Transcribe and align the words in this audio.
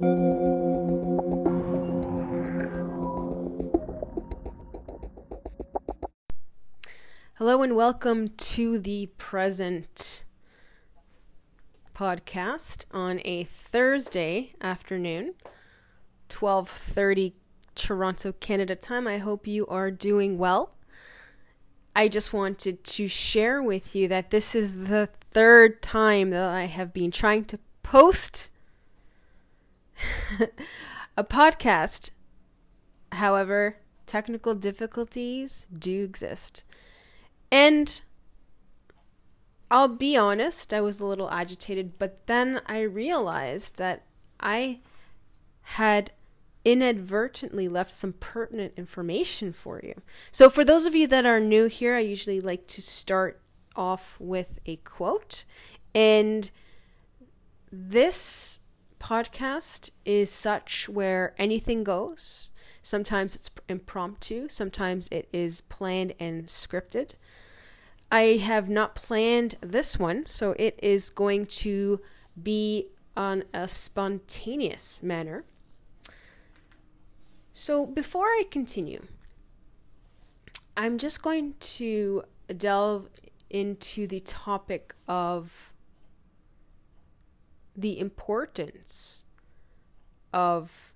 Hello 0.00 0.12
and 7.62 7.74
welcome 7.74 8.28
to 8.28 8.78
the 8.78 9.06
present 9.18 10.22
podcast 11.96 12.84
on 12.92 13.20
a 13.24 13.42
Thursday 13.72 14.54
afternoon, 14.60 15.34
12:30 16.28 17.32
Toronto, 17.74 18.30
Canada 18.30 18.76
time. 18.76 19.08
I 19.08 19.18
hope 19.18 19.48
you 19.48 19.66
are 19.66 19.90
doing 19.90 20.38
well. 20.38 20.76
I 21.96 22.06
just 22.06 22.32
wanted 22.32 22.84
to 22.84 23.08
share 23.08 23.60
with 23.60 23.96
you 23.96 24.06
that 24.06 24.30
this 24.30 24.54
is 24.54 24.74
the 24.74 25.08
third 25.32 25.82
time 25.82 26.30
that 26.30 26.48
I 26.48 26.66
have 26.66 26.92
been 26.92 27.10
trying 27.10 27.46
to 27.46 27.58
post 27.82 28.50
a 31.16 31.24
podcast. 31.24 32.10
However, 33.12 33.76
technical 34.06 34.54
difficulties 34.54 35.66
do 35.76 36.02
exist. 36.02 36.64
And 37.50 38.00
I'll 39.70 39.88
be 39.88 40.16
honest, 40.16 40.72
I 40.72 40.80
was 40.80 41.00
a 41.00 41.06
little 41.06 41.30
agitated, 41.30 41.98
but 41.98 42.26
then 42.26 42.60
I 42.66 42.80
realized 42.80 43.76
that 43.76 44.04
I 44.40 44.80
had 45.62 46.12
inadvertently 46.64 47.68
left 47.68 47.90
some 47.90 48.12
pertinent 48.14 48.74
information 48.76 49.52
for 49.52 49.80
you. 49.82 49.94
So, 50.32 50.50
for 50.50 50.64
those 50.64 50.86
of 50.86 50.94
you 50.94 51.06
that 51.08 51.26
are 51.26 51.40
new 51.40 51.66
here, 51.66 51.94
I 51.94 52.00
usually 52.00 52.40
like 52.40 52.66
to 52.68 52.82
start 52.82 53.40
off 53.76 54.16
with 54.18 54.58
a 54.66 54.76
quote. 54.76 55.44
And 55.94 56.50
this 57.70 58.60
podcast 59.00 59.90
is 60.04 60.30
such 60.30 60.88
where 60.88 61.34
anything 61.38 61.84
goes. 61.84 62.50
Sometimes 62.82 63.34
it's 63.34 63.50
impromptu, 63.68 64.48
sometimes 64.48 65.08
it 65.10 65.28
is 65.32 65.60
planned 65.62 66.14
and 66.18 66.46
scripted. 66.46 67.12
I 68.10 68.38
have 68.42 68.68
not 68.68 68.94
planned 68.94 69.56
this 69.60 69.98
one, 69.98 70.26
so 70.26 70.54
it 70.58 70.78
is 70.82 71.10
going 71.10 71.46
to 71.46 72.00
be 72.42 72.88
on 73.16 73.44
a 73.52 73.68
spontaneous 73.68 75.02
manner. 75.02 75.44
So 77.52 77.84
before 77.84 78.26
I 78.26 78.44
continue, 78.50 79.04
I'm 80.76 80.96
just 80.96 81.22
going 81.22 81.54
to 81.58 82.22
delve 82.56 83.08
into 83.50 84.06
the 84.06 84.20
topic 84.20 84.94
of 85.06 85.72
the 87.78 87.98
importance 87.98 89.24
of 90.32 90.92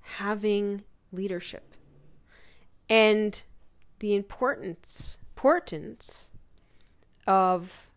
having 0.00 0.82
leadership 1.12 1.74
and 2.88 3.42
the 3.98 4.14
importance 4.14 5.18
importance 5.42 6.30
of 7.26 7.90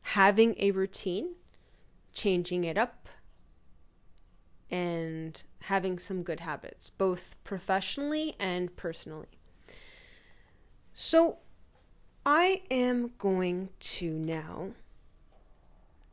having 0.00 0.54
a 0.58 0.70
routine, 0.70 1.34
changing 2.14 2.64
it 2.64 2.78
up, 2.78 3.10
and 4.70 5.42
having 5.60 5.98
some 5.98 6.22
good 6.22 6.40
habits, 6.40 6.88
both 6.88 7.36
professionally 7.44 8.34
and 8.38 8.74
personally. 8.74 9.38
So, 10.94 11.40
I 12.24 12.62
am 12.70 13.12
going 13.18 13.68
to 13.80 14.10
now, 14.10 14.70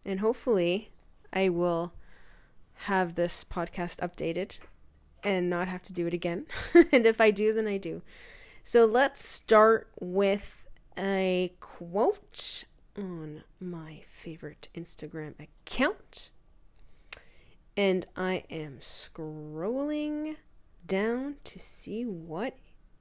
and 0.06 0.20
hopefully, 0.20 0.92
I 1.32 1.50
will 1.50 1.94
have 2.74 3.16
this 3.16 3.44
podcast 3.44 3.98
updated 3.98 4.58
and 5.24 5.50
not 5.50 5.68
have 5.68 5.84
to 5.84 5.94
do 5.94 6.08
it 6.08 6.14
again. 6.14 6.46
and 6.92 7.06
if 7.06 7.20
I 7.20 7.32
do, 7.32 7.54
then 7.54 7.68
I 7.68 7.78
do. 7.78 8.02
So 8.64 8.86
let's 8.86 9.28
start 9.28 9.90
with 10.00 10.68
a 10.98 11.54
quote 11.60 12.64
on 12.98 13.44
my 13.60 14.02
favorite 14.24 14.70
Instagram 14.76 15.34
account. 15.40 16.32
And 17.76 18.06
I 18.16 18.44
am 18.50 18.80
scrolling 18.80 20.36
down 20.86 21.36
to 21.46 21.60
see 21.60 22.06
what 22.06 22.58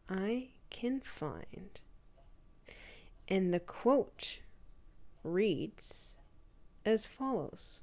I 0.08 0.48
can 0.70 1.00
find. 1.00 1.80
And 3.26 3.52
the 3.52 3.60
quote 3.60 4.38
reads 5.24 6.14
as 6.88 7.06
follows 7.06 7.80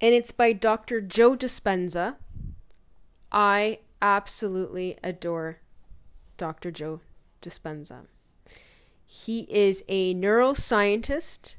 and 0.00 0.14
it's 0.14 0.32
by 0.32 0.52
Dr. 0.52 1.00
Joe 1.00 1.36
Dispenza. 1.36 2.16
I 3.32 3.80
absolutely 4.00 4.96
adore 5.02 5.58
Dr. 6.36 6.70
Joe 6.70 7.00
Dispenza. 7.42 8.06
He 9.04 9.40
is 9.50 9.82
a 9.88 10.14
neuroscientist 10.14 11.56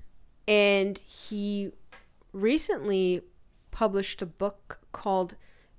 and 0.48 0.98
he 1.00 1.72
recently 2.32 3.22
published 3.72 4.22
a 4.22 4.26
book 4.26 4.80
called 4.92 5.36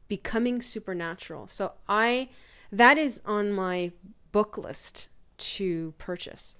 Becoming 0.09 0.61
Supernatural. 0.61 1.47
So 1.47 1.73
I 1.89 2.29
that 2.73 2.99
is 2.99 3.21
on 3.25 3.53
my 3.53 3.93
book 4.33 4.57
list 4.57 5.09
to 5.41 5.95
purchase. 5.99 6.55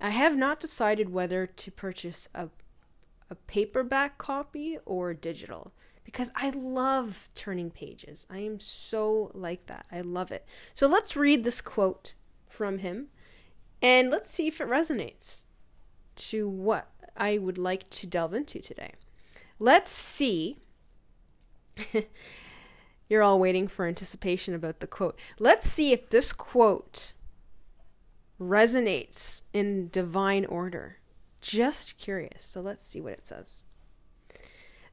I 0.00 0.10
have 0.10 0.36
not 0.36 0.60
decided 0.60 1.10
whether 1.10 1.46
to 1.46 1.70
purchase 1.70 2.28
a 2.34 2.48
a 3.30 3.34
paperback 3.36 4.18
copy 4.18 4.78
or 4.84 5.14
digital 5.14 5.72
because 6.04 6.30
I 6.34 6.50
love 6.50 7.28
turning 7.34 7.70
pages. 7.70 8.26
I 8.28 8.38
am 8.38 8.58
so 8.58 9.30
like 9.34 9.66
that. 9.66 9.86
I 9.92 10.00
love 10.00 10.32
it. 10.32 10.44
So 10.74 10.88
let's 10.88 11.16
read 11.16 11.44
this 11.44 11.60
quote 11.60 12.14
from 12.48 12.78
him 12.78 13.06
and 13.80 14.10
let's 14.10 14.30
see 14.30 14.48
if 14.48 14.60
it 14.60 14.68
resonates 14.68 15.42
to 16.16 16.48
what 16.48 16.90
I 17.16 17.38
would 17.38 17.58
like 17.58 17.88
to 17.90 18.06
delve 18.06 18.34
into 18.34 18.58
today. 18.60 18.92
Let's 19.58 19.92
see. 19.92 20.58
You're 23.08 23.22
all 23.22 23.38
waiting 23.38 23.68
for 23.68 23.86
anticipation 23.86 24.54
about 24.54 24.80
the 24.80 24.86
quote. 24.86 25.18
Let's 25.38 25.70
see 25.70 25.92
if 25.92 26.10
this 26.10 26.32
quote 26.32 27.12
resonates 28.40 29.42
in 29.52 29.88
divine 29.90 30.46
order. 30.46 30.96
Just 31.40 31.98
curious. 31.98 32.44
So 32.44 32.60
let's 32.60 32.86
see 32.86 33.00
what 33.00 33.12
it 33.12 33.26
says. 33.26 33.62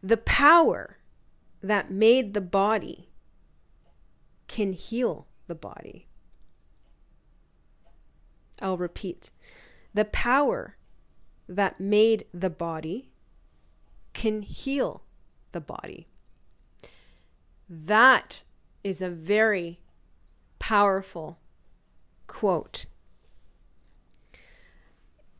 The 0.03 0.17
power 0.17 0.97
that 1.63 1.91
made 1.91 2.33
the 2.33 2.41
body 2.41 3.09
can 4.47 4.73
heal 4.73 5.27
the 5.47 5.55
body. 5.55 6.07
I'll 8.61 8.77
repeat. 8.77 9.31
The 9.93 10.05
power 10.05 10.77
that 11.47 11.79
made 11.79 12.25
the 12.33 12.49
body 12.49 13.11
can 14.13 14.41
heal 14.41 15.03
the 15.51 15.61
body. 15.61 16.07
That 17.69 18.43
is 18.83 19.01
a 19.01 19.09
very 19.09 19.79
powerful 20.59 21.39
quote 22.25 22.85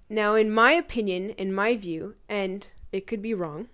now, 0.10 0.36
in 0.36 0.52
my 0.52 0.72
opinion, 0.74 1.32
in 1.32 1.54
my 1.54 1.76
view, 1.76 2.16
and 2.30 2.68
it 2.92 3.08
could 3.08 3.22
be 3.22 3.34
wrong, 3.34 3.68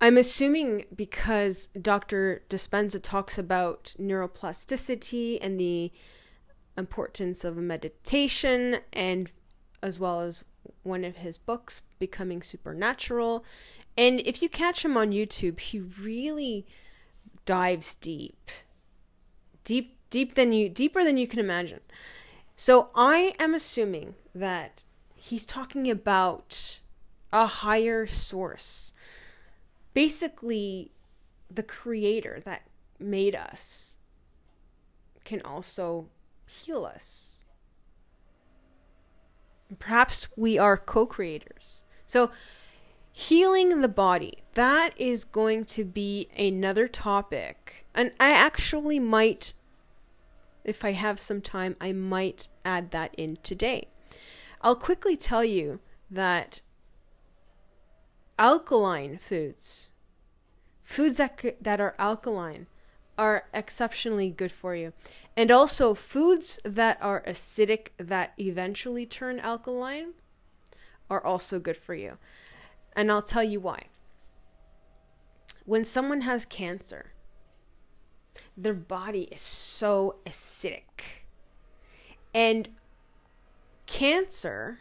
I'm 0.00 0.16
assuming 0.16 0.84
because 0.94 1.68
Dr. 1.80 2.42
Dispenza 2.48 3.02
talks 3.02 3.36
about 3.36 3.94
neuroplasticity 4.00 5.38
and 5.42 5.58
the 5.58 5.90
importance 6.76 7.44
of 7.44 7.56
meditation, 7.56 8.78
and 8.92 9.30
as 9.82 9.98
well 9.98 10.20
as 10.20 10.44
one 10.84 11.04
of 11.04 11.16
his 11.16 11.36
books, 11.36 11.82
Becoming 11.98 12.42
Supernatural. 12.42 13.44
And 13.96 14.20
if 14.20 14.40
you 14.40 14.48
catch 14.48 14.84
him 14.84 14.96
on 14.96 15.10
YouTube, 15.10 15.58
he 15.58 15.80
really 15.80 16.64
dives 17.44 17.96
deep. 17.96 18.50
Deep 19.64 19.96
deep 20.10 20.34
than 20.34 20.52
you 20.52 20.68
deeper 20.68 21.04
than 21.04 21.16
you 21.16 21.26
can 21.26 21.40
imagine. 21.40 21.80
So 22.60 22.88
I 22.92 23.36
am 23.38 23.54
assuming 23.54 24.16
that 24.34 24.82
he's 25.14 25.46
talking 25.46 25.88
about 25.88 26.80
a 27.32 27.46
higher 27.46 28.04
source. 28.08 28.92
Basically, 29.94 30.90
the 31.48 31.62
creator 31.62 32.42
that 32.44 32.62
made 32.98 33.36
us 33.36 33.98
can 35.24 35.40
also 35.42 36.08
heal 36.46 36.84
us. 36.84 37.44
Perhaps 39.78 40.26
we 40.36 40.58
are 40.58 40.76
co 40.76 41.06
creators. 41.06 41.84
So, 42.06 42.32
healing 43.12 43.82
the 43.82 43.88
body, 43.88 44.42
that 44.54 44.94
is 44.96 45.24
going 45.24 45.64
to 45.66 45.84
be 45.84 46.28
another 46.36 46.88
topic. 46.88 47.86
And 47.94 48.10
I 48.18 48.30
actually 48.30 48.98
might 48.98 49.54
if 50.68 50.84
I 50.84 50.92
have 50.92 51.18
some 51.18 51.40
time, 51.40 51.76
I 51.80 51.92
might 51.92 52.48
add 52.64 52.90
that 52.90 53.14
in 53.14 53.38
today. 53.42 53.88
I'll 54.60 54.76
quickly 54.76 55.16
tell 55.16 55.44
you 55.44 55.80
that 56.10 56.60
alkaline 58.38 59.18
foods, 59.18 59.90
foods 60.84 61.16
that, 61.16 61.40
that 61.60 61.80
are 61.80 61.94
alkaline, 61.98 62.66
are 63.16 63.46
exceptionally 63.52 64.30
good 64.30 64.52
for 64.52 64.74
you. 64.74 64.92
And 65.36 65.50
also, 65.50 65.94
foods 65.94 66.60
that 66.64 66.98
are 67.00 67.24
acidic 67.26 67.88
that 67.98 68.32
eventually 68.38 69.06
turn 69.06 69.40
alkaline 69.40 70.12
are 71.10 71.24
also 71.24 71.58
good 71.58 71.76
for 71.76 71.94
you. 71.94 72.18
And 72.94 73.10
I'll 73.10 73.22
tell 73.22 73.42
you 73.42 73.60
why. 73.60 73.84
When 75.64 75.84
someone 75.84 76.22
has 76.22 76.44
cancer, 76.44 77.12
their 78.58 78.74
body 78.74 79.28
is 79.30 79.40
so 79.40 80.16
acidic. 80.26 81.22
And 82.34 82.68
cancer 83.86 84.80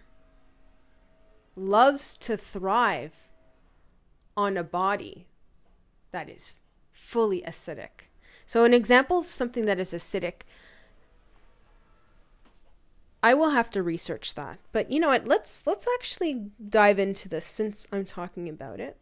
loves 1.56 2.18
to 2.18 2.36
thrive 2.36 3.14
on 4.36 4.58
a 4.58 4.64
body 4.64 5.28
that 6.12 6.30
is 6.30 6.56
fully 6.92 7.42
acidic. 7.44 8.10
So, 8.46 8.64
an 8.64 8.74
example 8.74 9.20
of 9.20 9.26
something 9.26 9.66
that 9.66 9.80
is 9.80 9.94
acidic, 9.94 10.42
I 13.22 13.34
will 13.34 13.52
have 13.52 13.70
to 13.72 13.84
research 13.84 14.36
that. 14.36 14.60
But 14.72 14.92
you 14.92 15.00
know 15.00 15.10
what? 15.10 15.28
Let's 15.28 15.68
let's 15.68 15.88
actually 15.96 16.50
dive 16.70 16.98
into 17.00 17.30
this 17.30 17.46
since 17.46 17.88
I'm 17.92 18.06
talking 18.06 18.50
about 18.50 18.80
it. 18.80 18.98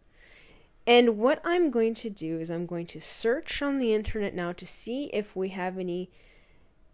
And 0.87 1.17
what 1.17 1.41
I'm 1.43 1.71
going 1.71 1.95
to 1.95 2.09
do 2.09 2.39
is 2.39 2.51
I'm 2.51 2.65
going 2.65 2.85
to 2.87 3.01
search 3.01 3.61
on 3.61 3.79
the 3.79 3.93
internet 3.93 4.35
now 4.35 4.51
to 4.53 4.67
see 4.67 5.05
if 5.13 5.35
we 5.35 5.49
have 5.49 5.77
any 5.77 6.11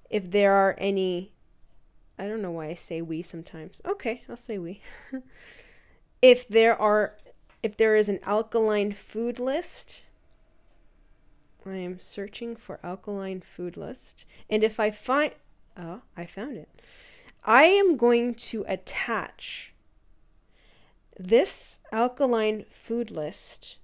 if 0.09 0.29
there 0.29 0.53
are 0.53 0.75
any 0.77 1.31
I 2.17 2.27
don't 2.27 2.41
know 2.41 2.51
why 2.51 2.67
I 2.67 2.75
say 2.75 3.01
we 3.01 3.21
sometimes. 3.21 3.81
Okay, 3.85 4.23
I'll 4.29 4.37
say 4.37 4.57
we. 4.57 4.81
if 6.21 6.47
there 6.47 6.79
are 6.79 7.15
if 7.63 7.75
there 7.77 7.95
is 7.95 8.09
an 8.09 8.19
alkaline 8.23 8.91
food 8.91 9.39
list 9.39 10.03
I 11.65 11.75
am 11.75 11.99
searching 11.99 12.55
for 12.55 12.79
alkaline 12.83 13.41
food 13.41 13.77
list. 13.77 14.25
And 14.49 14.63
if 14.63 14.79
I 14.79 14.89
find, 14.91 15.33
oh, 15.77 16.01
I 16.17 16.25
found 16.25 16.57
it. 16.57 16.69
I 17.43 17.63
am 17.63 17.97
going 17.97 18.35
to 18.35 18.65
attach 18.67 19.73
this 21.19 21.79
alkaline 21.91 22.65
food 22.69 23.11
list, 23.11 23.77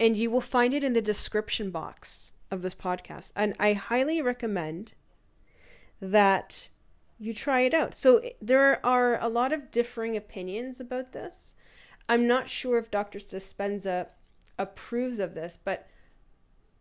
and 0.00 0.16
you 0.16 0.30
will 0.30 0.40
find 0.40 0.72
it 0.72 0.82
in 0.82 0.94
the 0.94 1.02
description 1.02 1.70
box 1.70 2.32
of 2.50 2.62
this 2.62 2.74
podcast. 2.74 3.32
And 3.36 3.54
I 3.60 3.74
highly 3.74 4.22
recommend 4.22 4.94
that 6.00 6.70
you 7.18 7.34
try 7.34 7.60
it 7.60 7.74
out. 7.74 7.94
So 7.94 8.22
there 8.40 8.84
are 8.84 9.22
a 9.22 9.28
lot 9.28 9.52
of 9.52 9.70
differing 9.70 10.16
opinions 10.16 10.80
about 10.80 11.12
this. 11.12 11.54
I'm 12.08 12.26
not 12.26 12.48
sure 12.48 12.78
if 12.78 12.90
Dr. 12.90 13.18
Dispenza 13.18 14.06
approves 14.58 15.20
of 15.20 15.34
this, 15.34 15.58
but 15.62 15.86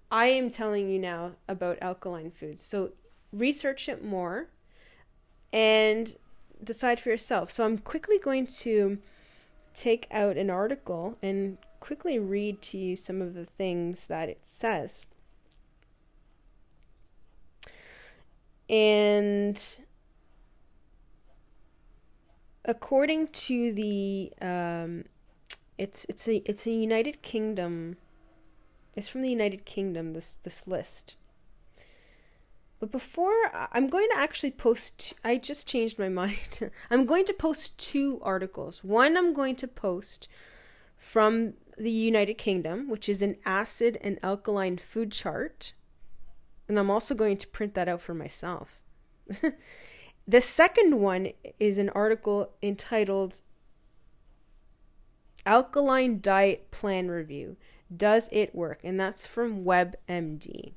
I 0.10 0.27
am 0.27 0.50
telling 0.50 0.89
you 0.89 0.98
now 0.98 1.33
about 1.50 1.77
alkaline 1.81 2.31
foods. 2.31 2.62
So 2.62 2.94
research 3.33 3.89
it 3.89 4.04
more 4.04 4.48
and 5.51 6.16
decide 6.63 7.01
for 7.01 7.10
yourself. 7.10 7.51
So 7.51 7.66
I'm 7.66 7.77
quickly 7.80 8.18
going 8.18 8.48
to 8.48 8.98
take 9.74 10.07
out 10.10 10.38
an 10.38 10.50
article 10.50 11.18
and 11.21 11.57
quickly 11.80 12.20
read 12.20 12.62
to 12.64 12.78
you 12.78 12.96
some 12.96 13.22
of 13.22 13.34
the 13.34 13.46
things 13.46 14.08
that 14.08 14.30
it 14.30 14.40
says. 14.46 15.06
And 18.70 19.62
according 22.66 23.30
to 23.30 23.74
the 23.74 24.31
um, 24.42 25.06
it's 25.78 26.06
it's 26.10 26.28
a 26.28 26.38
it's 26.50 26.68
a 26.68 26.72
United 26.72 27.22
Kingdom. 27.22 27.98
It's 28.96 29.08
from 29.08 29.22
the 29.22 29.30
United 29.30 29.66
Kingdom. 29.66 30.14
This 30.14 30.38
this 30.44 30.68
list. 30.68 31.16
But 32.80 32.92
before 32.92 33.34
I'm 33.74 33.88
going 33.88 34.08
to 34.12 34.18
actually 34.18 34.52
post, 34.52 35.14
I 35.24 35.38
just 35.38 35.68
changed 35.68 36.00
my 36.00 36.10
mind. 36.22 36.72
I'm 36.90 37.06
going 37.06 37.26
to 37.26 37.34
post 37.34 37.78
two 37.78 38.20
articles. 38.24 38.84
One 38.84 39.18
I'm 39.18 39.34
going 39.34 39.56
to 39.58 39.68
post 39.68 40.28
from 40.98 41.54
the 41.80 41.92
United 41.92 42.38
Kingdom, 42.38 42.90
which 42.90 43.08
is 43.08 43.22
an 43.22 43.38
acid 43.46 43.98
and 44.02 44.20
alkaline 44.22 44.78
food 44.78 45.12
chart. 45.12 45.74
And 46.68 46.78
I'm 46.78 46.92
also 46.92 47.16
going 47.16 47.38
to 47.38 47.48
print 47.48 47.74
that 47.76 47.88
out 47.88 48.02
for 48.02 48.14
myself. 48.14 48.81
the 50.28 50.42
second 50.42 51.00
one 51.00 51.31
is 51.60 51.78
an 51.78 51.90
article 51.90 52.52
entitled 52.62 53.42
Alkaline 55.46 56.20
Diet 56.22 56.70
Plan 56.72 57.10
Review. 57.10 57.56
Does 57.96 58.30
it 58.31 58.54
work? 58.54 58.81
And 58.84 59.00
that's 59.00 59.26
from 59.26 59.64
WebMD. 59.64 60.74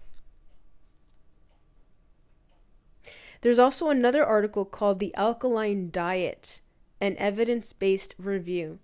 There's 3.43 3.59
also 3.59 3.89
another 3.89 4.25
article 4.25 4.65
called 4.65 5.01
The 5.01 5.15
Alkaline 5.17 5.91
Diet 5.91 6.61
An 7.01 7.17
Evidence 7.17 7.73
Based 7.73 8.15
Review. 8.17 8.79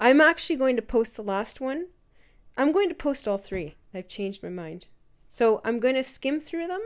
I'm 0.00 0.22
actually 0.22 0.56
going 0.56 0.76
to 0.76 0.82
post 0.82 1.16
the 1.16 1.22
last 1.22 1.60
one. 1.60 1.88
I'm 2.56 2.72
going 2.72 2.88
to 2.88 2.94
post 2.94 3.28
all 3.28 3.36
three. 3.36 3.76
I've 3.94 4.08
changed 4.08 4.42
my 4.42 4.48
mind. 4.48 4.86
So 5.28 5.60
I'm 5.62 5.78
going 5.78 5.94
to 5.94 6.02
skim 6.02 6.40
through 6.40 6.68
them 6.68 6.80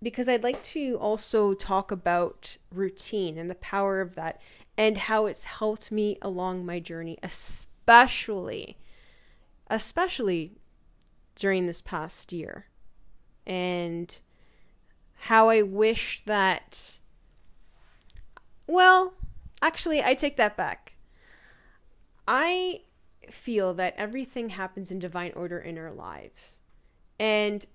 because 0.00 0.28
I'd 0.28 0.44
like 0.44 0.62
to 0.64 0.96
also 1.00 1.52
talk 1.52 1.90
about 1.90 2.56
routine 2.72 3.38
and 3.38 3.50
the 3.50 3.56
power 3.56 4.00
of 4.00 4.14
that 4.14 4.40
and 4.78 4.96
how 4.96 5.26
it's 5.26 5.44
helped 5.44 5.90
me 5.90 6.16
along 6.22 6.64
my 6.64 6.78
journey, 6.78 7.18
especially, 7.24 8.78
especially 9.68 10.52
during 11.34 11.66
this 11.66 11.80
past 11.80 12.32
year. 12.32 12.66
And 13.46 14.14
how 15.16 15.48
I 15.48 15.62
wish 15.62 16.22
that, 16.26 16.98
well, 18.68 19.14
actually, 19.60 20.02
I 20.02 20.14
take 20.14 20.36
that 20.36 20.56
back. 20.56 20.91
I 22.26 22.82
feel 23.30 23.74
that 23.74 23.94
everything 23.96 24.50
happens 24.50 24.90
in 24.90 24.98
divine 24.98 25.32
order 25.34 25.58
in 25.58 25.78
our 25.78 25.92
lives. 25.92 26.60
And 27.18 27.66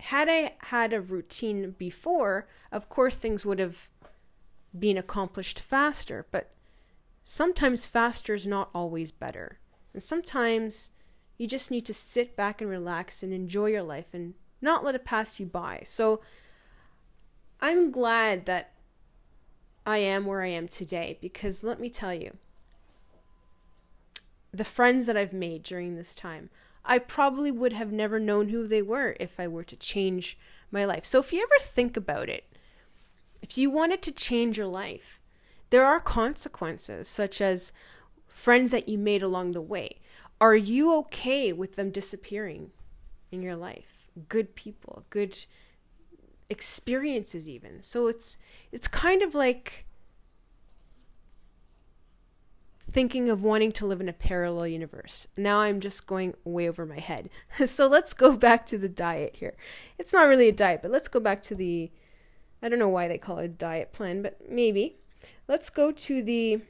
had 0.00 0.28
I 0.28 0.54
had 0.58 0.92
a 0.92 1.00
routine 1.00 1.74
before, 1.78 2.46
of 2.72 2.88
course, 2.88 3.14
things 3.14 3.44
would 3.44 3.58
have 3.58 3.76
been 4.78 4.98
accomplished 4.98 5.60
faster, 5.60 6.26
but 6.30 6.50
sometimes 7.24 7.86
faster 7.86 8.34
is 8.34 8.46
not 8.46 8.70
always 8.74 9.10
better. 9.10 9.58
And 9.92 10.02
sometimes 10.02 10.90
you 11.38 11.46
just 11.46 11.70
need 11.70 11.86
to 11.86 11.94
sit 11.94 12.36
back 12.36 12.60
and 12.60 12.70
relax 12.70 13.22
and 13.22 13.32
enjoy 13.32 13.66
your 13.66 13.82
life 13.82 14.06
and 14.12 14.34
not 14.60 14.84
let 14.84 14.94
it 14.94 15.04
pass 15.04 15.40
you 15.40 15.46
by. 15.46 15.82
So 15.86 16.20
I'm 17.60 17.90
glad 17.90 18.46
that 18.46 18.72
I 19.86 19.98
am 19.98 20.26
where 20.26 20.42
I 20.42 20.48
am 20.48 20.68
today 20.68 21.18
because 21.20 21.64
let 21.64 21.80
me 21.80 21.90
tell 21.90 22.14
you, 22.14 22.36
the 24.56 24.64
friends 24.64 25.06
that 25.06 25.16
I've 25.16 25.32
made 25.32 25.62
during 25.62 25.96
this 25.96 26.14
time, 26.14 26.50
I 26.84 26.98
probably 26.98 27.50
would 27.50 27.72
have 27.72 27.92
never 27.92 28.20
known 28.20 28.48
who 28.48 28.68
they 28.68 28.82
were 28.82 29.16
if 29.18 29.40
I 29.40 29.48
were 29.48 29.64
to 29.64 29.76
change 29.76 30.38
my 30.70 30.84
life. 30.84 31.04
So 31.04 31.18
if 31.18 31.32
you 31.32 31.42
ever 31.42 31.64
think 31.64 31.96
about 31.96 32.28
it, 32.28 32.44
if 33.42 33.58
you 33.58 33.70
wanted 33.70 34.02
to 34.02 34.12
change 34.12 34.56
your 34.56 34.66
life, 34.66 35.20
there 35.70 35.84
are 35.84 36.00
consequences, 36.00 37.08
such 37.08 37.40
as 37.40 37.72
friends 38.28 38.70
that 38.70 38.88
you 38.88 38.98
made 38.98 39.22
along 39.22 39.52
the 39.52 39.60
way. 39.60 40.00
Are 40.40 40.56
you 40.56 40.94
okay 40.98 41.52
with 41.52 41.76
them 41.76 41.90
disappearing 41.90 42.70
in 43.32 43.42
your 43.42 43.56
life? 43.56 44.08
Good 44.28 44.54
people, 44.54 45.04
good 45.10 45.44
experiences 46.50 47.48
even. 47.48 47.82
So 47.82 48.06
it's 48.06 48.38
it's 48.70 48.86
kind 48.88 49.22
of 49.22 49.34
like 49.34 49.83
thinking 52.94 53.28
of 53.28 53.42
wanting 53.42 53.72
to 53.72 53.86
live 53.86 54.00
in 54.00 54.08
a 54.08 54.12
parallel 54.14 54.68
universe. 54.68 55.26
Now 55.36 55.60
I'm 55.60 55.80
just 55.80 56.06
going 56.06 56.34
way 56.44 56.68
over 56.68 56.86
my 56.86 57.00
head. 57.00 57.28
so 57.66 57.86
let's 57.86 58.14
go 58.14 58.32
back 58.34 58.64
to 58.66 58.78
the 58.78 58.88
diet 58.88 59.36
here. 59.36 59.54
It's 59.98 60.12
not 60.12 60.28
really 60.28 60.48
a 60.48 60.52
diet, 60.52 60.80
but 60.80 60.90
let's 60.90 61.08
go 61.08 61.20
back 61.20 61.42
to 61.42 61.54
the 61.54 61.90
I 62.64 62.70
don't 62.70 62.78
know 62.78 62.88
why 62.88 63.08
they 63.08 63.18
call 63.18 63.38
it 63.40 63.44
a 63.44 63.48
diet 63.48 63.92
plan, 63.92 64.22
but 64.22 64.38
maybe. 64.48 64.96
Let's 65.46 65.68
go 65.68 65.92
to 65.92 66.22
the. 66.22 66.62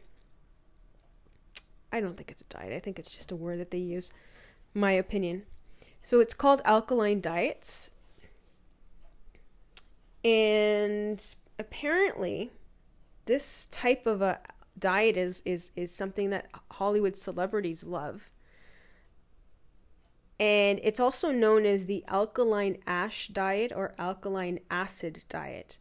I 1.93 2.00
don't 2.00 2.16
think 2.16 2.33
it's 2.33 2.43
a 2.43 2.47
diet. 2.47 2.73
I 2.73 2.81
think 2.81 2.99
it's 2.99 3.12
just 3.12 3.31
a 3.31 3.37
word 3.37 3.61
that 3.61 3.71
they 3.71 3.78
use. 3.78 4.11
My 4.75 4.90
opinion. 4.90 5.45
So 6.02 6.19
it's 6.19 6.35
called 6.35 6.62
alkaline 6.64 7.21
diets. 7.21 7.90
And 10.25 11.25
apparently, 11.61 12.50
this 13.26 13.69
type 13.71 14.04
of 14.04 14.21
a 14.21 14.40
diet 14.78 15.16
is, 15.16 15.43
is, 15.45 15.71
is 15.76 15.95
something 15.95 16.31
that 16.31 16.49
Hollywood 16.73 17.16
celebrities 17.16 17.85
love. 17.85 18.31
And 20.40 20.81
it's 20.83 21.00
also 21.00 21.31
known 21.31 21.64
as 21.64 21.87
the 21.87 22.04
alkaline 22.09 22.78
ash 22.87 23.28
diet 23.28 23.73
or 23.75 23.95
alkaline 23.99 24.61
acid 24.71 25.23
diet. 25.28 25.78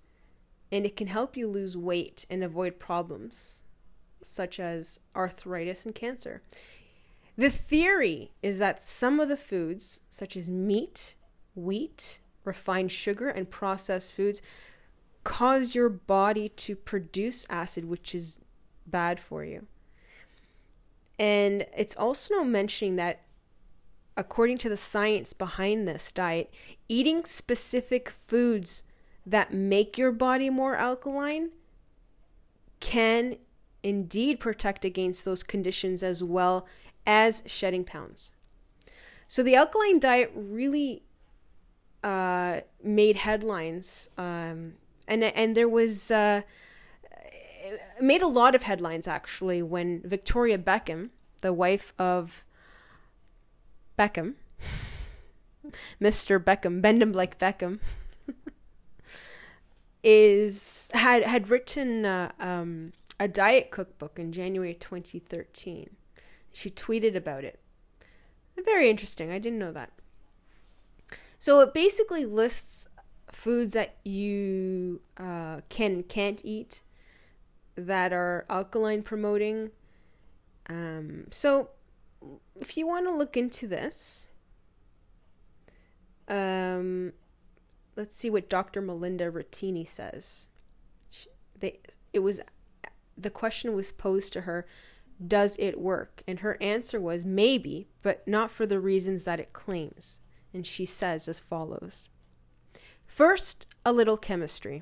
And 0.72 0.86
it 0.86 0.96
can 0.96 1.08
help 1.08 1.36
you 1.36 1.48
lose 1.48 1.76
weight 1.76 2.26
and 2.30 2.44
avoid 2.44 2.80
problems 2.80 3.64
such 4.22 4.60
as 4.60 5.00
arthritis 5.16 5.86
and 5.86 5.94
cancer. 5.94 6.42
The 7.36 7.50
theory 7.50 8.32
is 8.42 8.60
that 8.60 8.86
some 8.86 9.20
of 9.20 9.28
the 9.28 9.38
foods, 9.38 10.02
such 10.10 10.38
as 10.38 10.50
meat, 10.50 11.16
wheat, 11.56 12.20
refined 12.46 12.92
sugar, 12.92 13.30
and 13.30 13.50
processed 13.50 14.14
foods, 14.14 14.42
cause 15.24 15.74
your 15.74 15.90
body 15.90 16.50
to 16.50 16.76
produce 16.76 17.46
acid, 17.50 17.86
which 17.86 18.14
is 18.14 18.38
bad 18.86 19.20
for 19.20 19.44
you. 19.44 19.66
And 21.20 21.66
it's 21.75 21.96
also 21.96 22.44
mentioning 22.44 22.96
that, 22.98 23.22
according 24.18 24.58
to 24.60 24.70
the 24.70 24.78
science 24.78 25.34
behind 25.34 25.88
this 25.88 26.12
diet, 26.12 26.52
eating 26.90 27.25
specific 27.25 28.13
foods 28.28 28.84
that 29.25 29.54
make 29.54 29.98
your 29.98 30.12
body 30.12 30.50
more 30.50 30.75
alkaline 30.75 31.50
can 32.80 33.38
indeed 33.82 34.40
protect 34.40 34.84
against 34.84 35.24
those 35.24 35.44
conditions 35.44 36.04
as 36.04 36.24
well 36.24 36.66
as 37.06 37.44
shedding 37.46 37.84
pounds. 37.84 38.32
So 39.28 39.44
the 39.44 39.56
alkaline 39.56 40.00
diet 40.00 40.32
really 40.36 41.04
uh, 42.04 42.62
made 42.84 43.16
headlines, 43.16 44.10
um, 44.18 44.74
and 45.08 45.24
and 45.24 45.56
there 45.56 45.70
was 45.70 46.12
uh, 46.12 46.42
made 48.01 48.22
a 48.22 48.27
lot 48.27 48.55
of 48.55 48.63
headlines 48.63 49.08
actually 49.08 49.62
when 49.62 50.01
Victoria 50.03 50.58
Beckham, 50.58 51.10
the 51.41 51.53
wife 51.53 51.93
of 51.98 52.43
Beckham, 53.98 54.36
Mr. 56.01 56.43
Beckham, 56.43 56.82
bend 56.82 57.01
him 57.01 57.13
like 57.13 57.39
Beckham, 57.39 57.79
is 60.03 60.89
had 60.93 61.24
had 61.24 61.50
written 61.50 62.05
uh, 62.05 62.32
um, 62.39 62.93
a 63.20 63.27
diet 63.27 63.72
cookbook 63.72 64.20
in 64.20 64.32
January 64.32 64.74
2013. 64.74 65.89
She 66.51 66.70
tweeted 66.70 67.15
about 67.15 67.43
it. 67.43 67.60
Very 68.58 68.89
interesting. 68.89 69.32
I 69.32 69.39
didn't 69.39 69.60
know 69.60 69.72
that. 69.72 69.91
So 71.39 71.60
it 71.62 71.74
basically 71.74 72.25
lists 72.25 72.88
foods 73.32 73.74
that 73.74 73.96
you 74.03 75.01
uh, 75.17 75.62
can 75.70 76.03
can't 76.03 76.41
eat 76.46 76.82
that 77.75 78.13
are 78.13 78.46
alkaline 78.50 79.03
promoting. 79.03 79.72
Um, 80.70 81.27
so 81.32 81.70
if 82.60 82.77
you 82.77 82.88
want 82.88 83.06
to 83.06 83.13
look 83.13 83.38
into 83.38 83.68
this, 83.68 84.27
um, 86.27 87.13
let's 87.96 88.15
see 88.15 88.30
what 88.30 88.50
Dr. 88.50 88.82
Melinda 88.82 89.32
Ratini 89.32 89.88
says. 89.88 90.48
She, 91.10 91.27
they, 91.60 91.80
it 92.13 92.20
was 92.20 92.39
the 93.18 93.30
question 93.30 93.75
was 93.75 93.92
posed 93.92 94.34
to 94.34 94.42
her 94.42 94.65
does 95.27 95.56
it 95.60 95.80
work? 95.80 96.24
And 96.27 96.39
her 96.39 96.62
answer 96.62 97.00
was 97.00 97.24
maybe, 97.24 97.88
but 98.01 98.27
not 98.27 98.51
for 98.51 98.65
the 98.65 98.80
reasons 98.80 99.24
that 99.24 99.39
it 99.39 99.53
claims. 99.53 100.20
And 100.53 100.65
she 100.65 100.86
says 100.86 101.27
as 101.27 101.39
follows 101.39 102.10
First, 103.06 103.68
a 103.86 103.94
little 103.94 104.18
chemistry. 104.18 104.82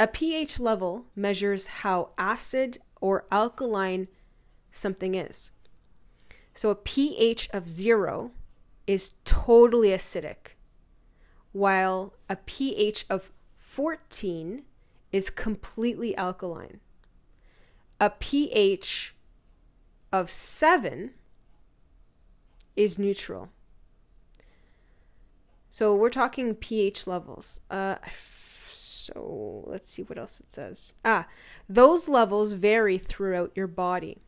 A 0.00 0.06
pH 0.06 0.58
level 0.58 1.04
measures 1.14 1.66
how 1.66 2.08
acid 2.16 2.78
or 3.02 3.26
alkaline 3.30 4.08
something 4.72 5.14
is. 5.14 5.50
So 6.54 6.70
a 6.70 6.74
pH 6.74 7.50
of 7.52 7.68
zero 7.68 8.30
is 8.86 9.12
totally 9.26 9.90
acidic, 9.90 10.56
while 11.52 12.14
a 12.30 12.36
pH 12.36 13.04
of 13.10 13.30
14 13.58 14.64
is 15.12 15.28
completely 15.28 16.16
alkaline. 16.16 16.80
A 18.00 18.08
pH 18.08 19.14
of 20.12 20.30
7 20.30 21.10
is 22.74 22.98
neutral. 22.98 23.50
So 25.70 25.94
we're 25.94 26.08
talking 26.08 26.54
pH 26.54 27.06
levels. 27.06 27.60
Uh, 27.70 27.96
so 28.72 29.39
let's 29.70 29.92
see 29.92 30.02
what 30.02 30.18
else 30.18 30.40
it 30.40 30.52
says. 30.52 30.94
Ah, 31.04 31.26
those 31.68 32.08
levels 32.08 32.52
vary 32.52 32.98
throughout 32.98 33.52
your 33.54 33.66
body. 33.66 34.18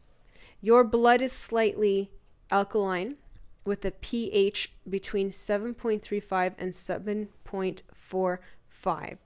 Your 0.60 0.84
blood 0.84 1.20
is 1.20 1.32
slightly 1.32 2.10
alkaline 2.50 3.16
with 3.64 3.84
a 3.84 3.90
pH 3.90 4.72
between 4.88 5.30
7.35 5.30 6.54
and 6.58 6.72
7.45. 6.72 9.18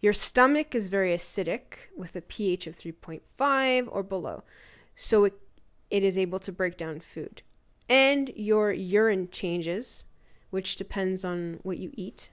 Your 0.00 0.12
stomach 0.12 0.74
is 0.74 0.88
very 0.88 1.14
acidic 1.14 1.60
with 1.96 2.14
a 2.14 2.20
pH 2.20 2.66
of 2.66 2.76
3.5 2.76 3.88
or 3.90 4.02
below. 4.02 4.42
So 4.94 5.24
it 5.24 5.40
it 5.90 6.04
is 6.04 6.18
able 6.18 6.38
to 6.40 6.52
break 6.52 6.76
down 6.76 7.00
food. 7.00 7.40
And 7.88 8.30
your 8.36 8.72
urine 8.72 9.30
changes, 9.30 10.04
which 10.50 10.76
depends 10.76 11.24
on 11.24 11.60
what 11.62 11.78
you 11.78 11.90
eat. 11.94 12.28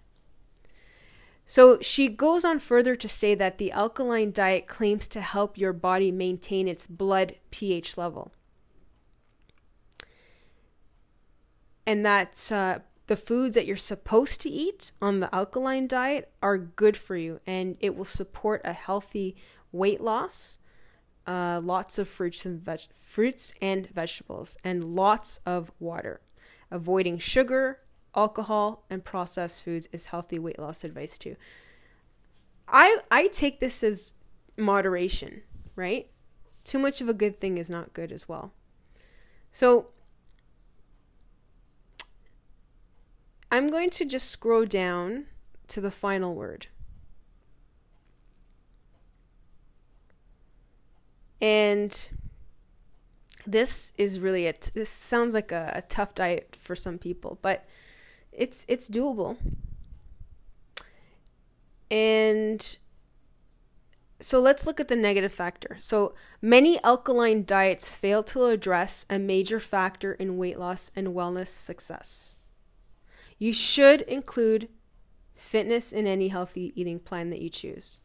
So 1.48 1.80
she 1.80 2.08
goes 2.08 2.44
on 2.44 2.60
further 2.60 2.96
to 2.96 3.08
say 3.08 3.36
that 3.36 3.58
the 3.58 3.72
alkaline 3.72 4.32
diet 4.32 4.68
claims 4.68 5.08
to 5.08 5.22
help 5.22 5.58
your 5.58 5.74
body 5.74 6.12
maintain 6.12 6.68
its 6.68 6.88
blood 6.88 7.36
pH 7.52 7.98
level. 7.98 8.32
And 11.86 12.04
that 12.06 12.52
uh, 12.52 12.80
the 13.08 13.16
foods 13.16 13.54
that 13.56 13.68
you're 13.68 13.78
supposed 13.78 14.42
to 14.42 14.50
eat 14.50 14.92
on 15.02 15.20
the 15.20 15.34
alkaline 15.34 15.88
diet 15.88 16.32
are 16.42 16.58
good 16.58 16.98
for 16.98 17.16
you 17.16 17.40
and 17.46 17.78
it 17.80 17.96
will 17.96 18.06
support 18.06 18.62
a 18.66 18.74
healthy 18.74 19.36
weight 19.72 20.02
loss 20.02 20.58
uh, 21.28 21.60
lots 21.64 21.98
of 21.98 22.08
fruits 22.08 22.46
and 22.46 22.62
veg- 22.62 22.88
fruits 23.02 23.54
and 23.62 23.88
vegetables, 23.90 24.58
and 24.64 24.96
lots 24.96 25.40
of 25.46 25.72
water. 25.80 26.22
Avoiding 26.72 27.20
sugar, 27.20 27.80
alcohol, 28.16 28.84
and 28.90 29.04
processed 29.04 29.64
foods 29.64 29.88
is 29.92 30.06
healthy 30.06 30.40
weight 30.40 30.60
loss 30.60 30.84
advice 30.84 31.18
too. 31.18 31.36
I 32.68 33.00
I 33.12 33.28
take 33.28 33.60
this 33.60 33.84
as 33.84 34.14
moderation, 34.58 35.42
right? 35.76 36.10
Too 36.64 36.80
much 36.80 37.02
of 37.02 37.10
a 37.10 37.14
good 37.14 37.40
thing 37.40 37.58
is 37.58 37.70
not 37.70 37.94
good 37.94 38.12
as 38.12 38.28
well. 38.28 38.52
So 39.52 39.88
I'm 43.52 43.70
going 43.70 43.90
to 43.92 44.06
just 44.06 44.30
scroll 44.30 44.66
down 44.66 45.28
to 45.68 45.82
the 45.82 45.92
final 45.92 46.36
word. 46.36 46.68
And 51.40 52.10
this 53.46 53.94
is 53.98 54.20
really 54.20 54.48
a 54.48 54.54
t- 54.54 54.72
this 54.74 54.90
sounds 54.90 55.34
like 55.34 55.52
a, 55.52 55.72
a 55.76 55.82
tough 55.84 56.16
diet 56.16 56.58
for 56.62 56.76
some 56.76 56.98
people, 56.98 57.38
but 57.42 57.66
it's 58.38 58.66
it's 58.68 58.90
doable. 58.90 59.38
And 61.90 62.78
so 64.20 64.40
let's 64.40 64.66
look 64.66 64.80
at 64.80 64.88
the 64.88 64.96
negative 64.96 65.34
factor. 65.34 65.78
So 65.80 66.16
many 66.42 66.82
alkaline 66.84 67.46
diets 67.46 67.90
fail 67.90 68.24
to 68.24 68.46
address 68.46 69.06
a 69.10 69.20
major 69.20 69.60
factor 69.60 70.14
in 70.14 70.38
weight 70.38 70.58
loss 70.58 70.90
and 70.96 71.10
wellness 71.10 71.48
success. 71.48 72.36
You 73.38 73.54
should 73.54 74.02
include 74.02 74.70
fitness 75.34 75.92
in 75.92 76.08
any 76.08 76.30
healthy 76.30 76.72
eating 76.76 77.00
plan 77.00 77.30
that 77.30 77.42
you 77.42 77.50
choose. 77.50 78.00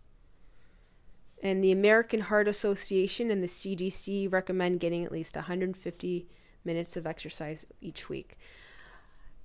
And 1.42 1.64
the 1.64 1.72
American 1.72 2.20
Heart 2.20 2.49
Association 2.49 3.30
and 3.30 3.42
the 3.42 3.49
CDC 3.49 4.30
recommend 4.30 4.80
getting 4.80 5.04
at 5.04 5.12
least 5.12 5.37
150 5.37 6.28
minutes 6.64 6.96
of 6.96 7.06
exercise 7.06 7.66
each 7.80 8.08
week. 8.08 8.37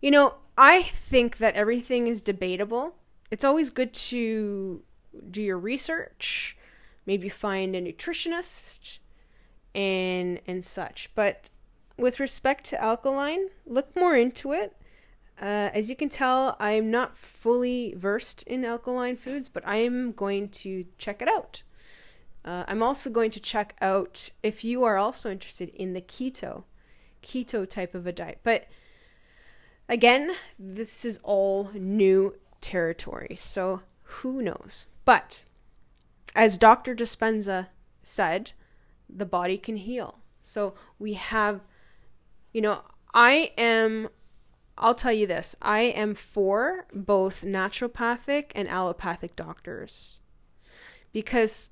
You 0.02 0.12
know, 0.12 0.36
I 0.58 0.84
think 0.84 1.38
that 1.38 1.56
everything 1.56 2.08
is 2.08 2.22
debatable. 2.22 2.96
It's 3.32 3.44
always 3.44 3.70
good 3.70 3.94
to 3.94 4.82
do 5.32 5.42
your 5.42 5.58
research, 5.58 6.58
maybe 7.06 7.30
find 7.30 7.75
a 7.75 7.82
nutritionist 7.82 9.00
and 9.74 10.40
and 10.48 10.64
such. 10.64 11.10
But 11.16 11.50
with 11.98 12.20
respect 12.20 12.66
to 12.68 12.82
alkaline, 12.82 13.50
look 13.66 13.96
more 13.96 14.16
into 14.16 14.54
it. 14.54 14.75
Uh, 15.42 15.70
as 15.74 15.90
you 15.90 15.96
can 15.96 16.10
tell, 16.10 16.56
I'm 16.60 16.90
not 16.90 17.18
fully 17.18 17.94
versed 17.98 18.44
in 18.44 18.64
alkaline 18.64 19.18
foods, 19.18 19.50
but 19.50 19.68
I 19.68 19.78
am 19.78 20.14
going 20.14 20.50
to 20.50 20.86
check 20.98 21.22
it 21.22 21.28
out. 21.28 21.64
Uh, 22.46 22.64
I'm 22.68 22.84
also 22.84 23.10
going 23.10 23.32
to 23.32 23.40
check 23.40 23.75
out 23.82 24.30
if 24.44 24.64
you 24.64 24.84
are 24.84 24.98
also 24.98 25.32
interested 25.32 25.70
in 25.70 25.94
the 25.94 26.02
keto, 26.02 26.64
keto 27.24 27.68
type 27.68 27.96
of 27.96 28.08
a 28.08 28.14
diet. 28.14 28.40
But 28.44 28.68
again, 29.89 30.36
this 30.58 31.06
is 31.06 31.20
all 31.24 31.70
new 31.74 32.36
territory, 32.62 33.36
so 33.39 33.82
who 34.04 34.42
knows? 34.42 34.88
But 35.04 35.44
as 36.36 36.58
Dr. 36.58 36.96
Dispenza 36.96 37.68
said, 38.04 38.51
the 39.10 39.25
body 39.25 39.58
can 39.58 39.77
heal. 39.77 40.20
So 40.42 40.75
we 41.00 41.13
have, 41.13 41.62
you 42.54 42.62
know, 42.62 42.82
I 43.13 43.51
am 43.58 44.10
I'll 44.77 44.96
tell 44.96 45.13
you 45.13 45.25
this 45.25 45.56
I 45.62 45.80
am 45.80 46.15
for 46.15 46.86
both 46.94 47.42
naturopathic 47.42 48.51
and 48.56 48.68
allopathic 48.68 49.36
doctors. 49.36 50.20
Because 51.13 51.70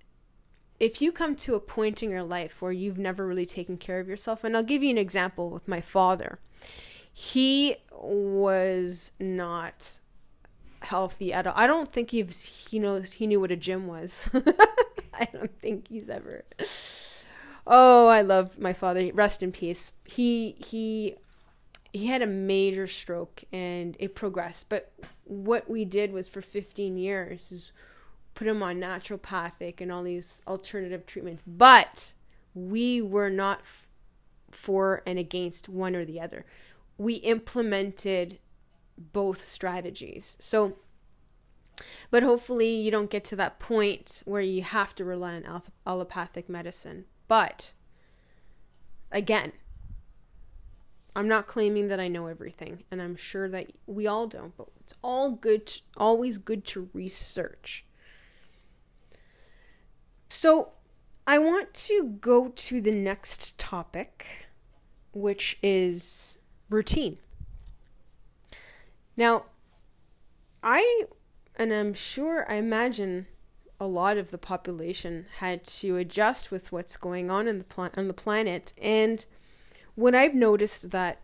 if 0.80 1.02
you 1.02 1.12
come 1.12 1.36
to 1.38 1.56
a 1.56 1.60
point 1.60 2.02
in 2.02 2.10
your 2.10 2.24
life 2.24 2.62
where 2.62 2.72
you've 2.72 2.98
never 2.98 3.28
really 3.28 3.46
taken 3.46 3.78
care 3.78 4.00
of 4.00 4.08
yourself, 4.08 4.44
and 4.44 4.56
I'll 4.56 4.64
give 4.64 4.84
you 4.84 4.90
an 4.90 4.98
example 4.98 5.50
with 5.50 5.68
my 5.68 5.82
father, 5.82 6.40
he 7.14 7.78
was 7.92 9.12
not 9.20 10.00
healthy 10.82 11.32
at 11.32 11.48
all. 11.48 11.54
I 11.56 11.68
don't 11.68 11.92
think 11.92 12.12
he's 12.12 12.44
he 12.44 12.80
knows 12.80 13.14
he 13.14 13.28
knew 13.28 13.40
what 13.40 13.52
a 13.52 13.56
gym 13.56 13.88
was. 13.88 14.30
I 15.14 15.28
don't 15.32 15.58
think 15.62 15.88
he's 15.88 16.10
ever. 16.10 16.44
Oh, 17.66 18.08
I 18.08 18.22
love 18.22 18.58
my 18.58 18.74
father. 18.74 19.12
Rest 19.14 19.44
in 19.44 19.52
peace. 19.52 19.92
He 20.06 20.56
he 20.58 21.16
he 21.94 22.08
had 22.08 22.24
a 22.24 22.28
major 22.28 22.88
stroke 22.88 23.44
and 23.54 23.96
it 24.00 24.16
progressed. 24.16 24.68
But 24.68 24.92
what 25.26 25.70
we 25.70 25.86
did 25.86 26.12
was 26.12 26.28
for 26.28 26.42
15 26.42 26.98
years 26.98 27.52
is 27.52 27.72
put 28.34 28.48
him 28.48 28.64
on 28.64 28.80
naturopathic 28.80 29.80
and 29.80 29.92
all 29.92 30.04
these 30.04 30.42
alternative 30.48 31.06
treatments. 31.06 31.44
But 31.46 32.14
we 32.56 33.02
were 33.02 33.30
not 33.30 33.62
for 34.52 35.04
and 35.06 35.20
against 35.20 35.70
one 35.70 35.96
or 35.96 36.06
the 36.06 36.20
other. 36.20 36.46
We 36.98 37.16
implemented 37.16 38.40
both 38.98 39.44
strategies. 39.44 40.38
So, 40.40 40.78
but 42.12 42.24
hopefully 42.24 42.76
you 42.76 42.92
don't 42.92 43.10
get 43.10 43.24
to 43.26 43.36
that 43.38 43.60
point 43.60 44.22
where 44.26 44.42
you 44.42 44.62
have 44.62 44.94
to 44.96 45.06
rely 45.06 45.34
on 45.36 45.62
allopathic 45.88 46.48
medicine. 46.48 47.06
But 47.28 47.72
again, 49.12 49.54
I'm 51.16 51.28
not 51.28 51.48
claiming 51.48 51.88
that 51.90 52.00
I 52.00 52.08
know 52.08 52.28
everything, 52.28 52.84
and 52.90 53.02
I'm 53.02 53.16
sure 53.16 53.48
that 53.50 53.72
we 53.86 54.08
all 54.08 54.28
don't, 54.28 54.56
but 54.58 54.68
it's 54.80 54.94
all 55.04 55.32
good, 55.32 55.68
to, 55.68 55.82
always 55.96 56.38
good 56.38 56.66
to 56.66 56.90
research. 56.94 57.86
So, 60.30 60.70
I 61.28 61.38
want 61.38 61.74
to 61.76 62.18
go 62.20 62.50
to 62.50 62.82
the 62.82 62.92
next 62.92 63.58
topic, 63.58 64.26
which 65.14 65.58
is 65.62 66.38
routine. 66.74 67.18
Now, 69.16 69.46
I, 70.62 71.06
and 71.56 71.72
I'm 71.72 71.94
sure, 71.94 72.50
I 72.52 72.56
imagine 72.56 73.28
a 73.80 73.86
lot 73.86 74.18
of 74.18 74.32
the 74.32 74.38
population 74.38 75.26
had 75.38 75.66
to 75.66 75.98
adjust 75.98 76.52
with 76.52 76.72
what's 76.72 76.98
going 76.98 77.30
on 77.30 77.48
in 77.48 77.60
the 77.60 77.92
on 77.98 78.08
the 78.08 78.14
planet, 78.14 78.74
and 78.82 79.26
what 79.96 80.16
I've 80.16 80.34
noticed 80.34 80.90
that 80.92 81.22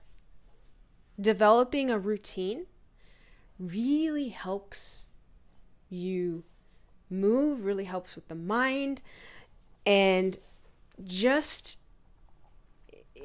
developing 1.20 1.90
a 1.90 1.98
routine 1.98 2.66
really 3.58 4.30
helps 4.30 5.08
you 5.90 6.44
move, 7.10 7.66
really 7.66 7.86
helps 7.86 8.16
with 8.16 8.28
the 8.28 8.36
mind, 8.36 9.02
and 9.86 10.38
just 11.04 11.78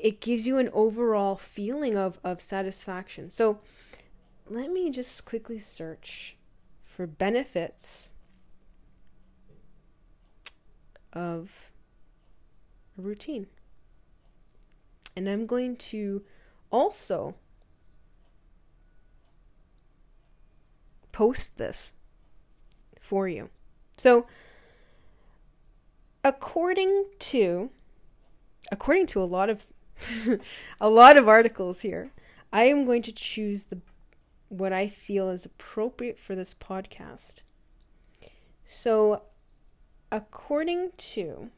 it 0.02 0.20
gives 0.20 0.46
you 0.46 0.58
an 0.58 0.68
overall 0.72 1.36
feeling 1.36 1.96
of, 1.96 2.18
of 2.24 2.40
satisfaction. 2.40 3.30
So 3.30 3.58
let 4.48 4.70
me 4.70 4.90
just 4.90 5.24
quickly 5.24 5.58
search 5.58 6.36
for 6.84 7.06
benefits 7.06 8.10
of 11.12 11.50
a 12.98 13.02
routine. 13.02 13.46
And 15.16 15.28
I'm 15.28 15.46
going 15.46 15.76
to 15.76 16.22
also 16.70 17.34
post 21.12 21.56
this 21.56 21.92
for 23.00 23.28
you. 23.28 23.48
So, 23.96 24.26
according 26.24 27.04
to 27.20 27.70
according 28.72 29.06
to 29.06 29.22
a 29.22 29.24
lot 29.24 29.48
of 29.50 29.64
a 30.80 30.88
lot 30.88 31.16
of 31.16 31.28
articles 31.28 31.80
here, 31.80 32.10
I 32.52 32.64
am 32.64 32.84
going 32.84 33.02
to 33.02 33.12
choose 33.12 33.64
the 33.64 33.78
what 34.48 34.72
I 34.72 34.86
feel 34.86 35.30
is 35.30 35.44
appropriate 35.44 36.18
for 36.18 36.34
this 36.36 36.54
podcast. 36.54 37.40
So, 38.64 39.22
according 40.12 40.92
to 40.96 41.50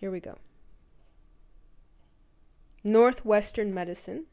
Here 0.00 0.10
we 0.10 0.18
go. 0.18 0.38
Northwestern 2.82 3.74
Medicine. 3.74 4.24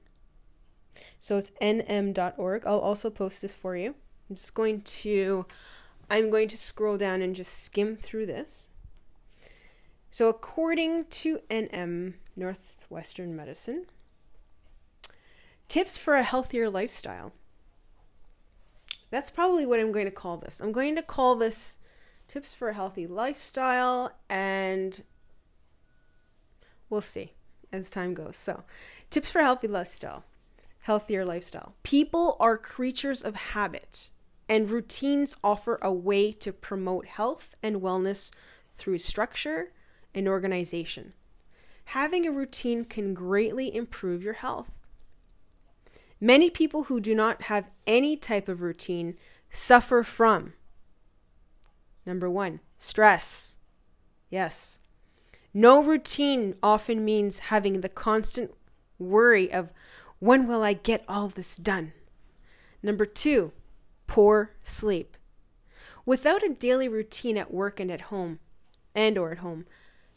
So 1.19 1.38
it's 1.38 1.51
nm.org. 1.62 2.65
I'll 2.65 2.79
also 2.79 3.10
post 3.10 3.41
this 3.41 3.51
for 3.51 3.75
you. 3.75 3.93
I'm 4.29 4.38
just 4.38 4.53
going 4.53 4.81
to 4.81 5.45
I'm 6.10 6.30
going 6.30 6.48
to 6.50 6.58
scroll 6.58 6.98
down 6.98 7.22
and 7.22 7.36
just 7.36 7.63
skim 7.63 7.98
through 7.98 8.28
this. 8.28 8.70
So 10.10 10.28
according 10.30 11.06
to 11.06 11.39
NM 11.50 12.13
Northwestern 12.36 13.36
Medicine, 13.36 13.86
tips 15.67 15.98
for 15.98 16.15
a 16.15 16.24
healthier 16.24 16.70
lifestyle. 16.70 17.34
That's 19.10 19.30
probably 19.30 19.65
what 19.65 19.80
I'm 19.80 19.91
going 19.91 20.06
to 20.06 20.12
call 20.12 20.38
this. 20.38 20.60
I'm 20.60 20.72
going 20.72 20.96
to 20.96 21.02
call 21.02 21.36
this 21.36 21.78
tips 22.28 22.54
for 22.54 22.70
a 22.70 22.74
healthy 22.74 23.08
lifestyle 23.08 24.12
and 24.30 25.02
We'll 26.89 27.02
see 27.02 27.34
as 27.72 27.89
time 27.89 28.13
goes. 28.13 28.38
So, 28.38 28.63
tips 29.10 29.32
for 29.32 29.39
a 29.39 29.43
healthy 29.43 29.67
lifestyle, 29.67 30.24
healthier 30.82 31.26
lifestyle. 31.26 31.76
People 31.84 32.38
are 32.39 32.58
creatures 32.58 33.22
of 33.22 33.36
habit, 33.36 34.10
and 34.49 34.69
routines 34.69 35.36
offer 35.43 35.77
a 35.81 35.91
way 35.91 36.31
to 36.31 36.53
promote 36.53 37.05
health 37.05 37.55
and 37.62 37.77
wellness 37.77 38.31
through 38.77 38.97
structure 38.97 39.71
and 40.13 40.27
organization. 40.27 41.13
Having 41.86 42.25
a 42.25 42.31
routine 42.31 42.86
can 42.86 43.13
greatly 43.13 43.73
improve 43.73 44.23
your 44.23 44.33
health. 44.33 44.67
Many 46.19 46.49
people 46.49 46.83
who 46.83 46.99
do 46.99 47.13
not 47.13 47.43
have 47.43 47.69
any 47.86 48.17
type 48.17 48.47
of 48.47 48.62
routine 48.62 49.15
suffer 49.51 50.03
from 50.03 50.53
number 52.05 52.29
one, 52.29 52.60
stress. 52.77 53.57
Yes, 54.29 54.79
no 55.53 55.81
routine 55.81 56.55
often 56.62 57.03
means 57.05 57.39
having 57.39 57.81
the 57.81 57.89
constant 57.89 58.53
worry 58.99 59.51
of 59.51 59.69
when 60.19 60.47
will 60.47 60.63
I 60.63 60.73
get 60.73 61.03
all 61.07 61.29
this 61.29 61.55
done? 61.55 61.93
Number 62.81 63.05
two, 63.05 63.51
poor 64.08 64.52
sleep. 64.63 65.15
Without 66.06 66.43
a 66.43 66.54
daily 66.54 66.88
routine 66.88 67.38
at 67.38 67.54
work 67.54 67.80
and 67.80 67.91
at 67.91 68.02
home, 68.02 68.39
and 68.96 69.17
or 69.17 69.32
at 69.32 69.38
home, 69.39 69.65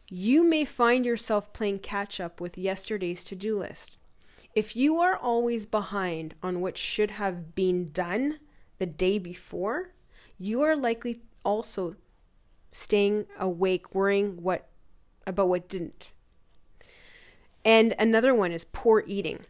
you 0.09 0.43
may 0.43 0.65
find 0.65 1.05
yourself 1.05 1.53
playing 1.53 1.81
catch 1.81 2.19
up 2.21 2.41
with 2.41 2.57
yesterday's 2.57 3.23
to-do 3.23 3.59
list. 3.59 3.97
If 4.55 4.75
you 4.75 4.99
are 4.99 5.17
always 5.17 5.67
behind 5.67 6.35
on 6.43 6.61
what 6.61 6.79
should 6.79 7.11
have 7.11 7.55
been 7.55 7.93
done 7.93 8.41
the 8.79 8.87
day 8.87 9.19
before, 9.19 9.91
you 10.39 10.63
are 10.63 10.75
likely 10.75 11.21
also 11.45 11.95
staying 12.73 13.27
awake 13.39 13.95
worrying 13.95 14.43
what 14.43 14.67
about 15.27 15.49
what 15.49 15.69
didn't. 15.69 16.13
And 17.65 17.95
another 17.99 18.35
one 18.35 18.53
is 18.53 18.65
poor 18.65 19.05
eating. 19.07 19.41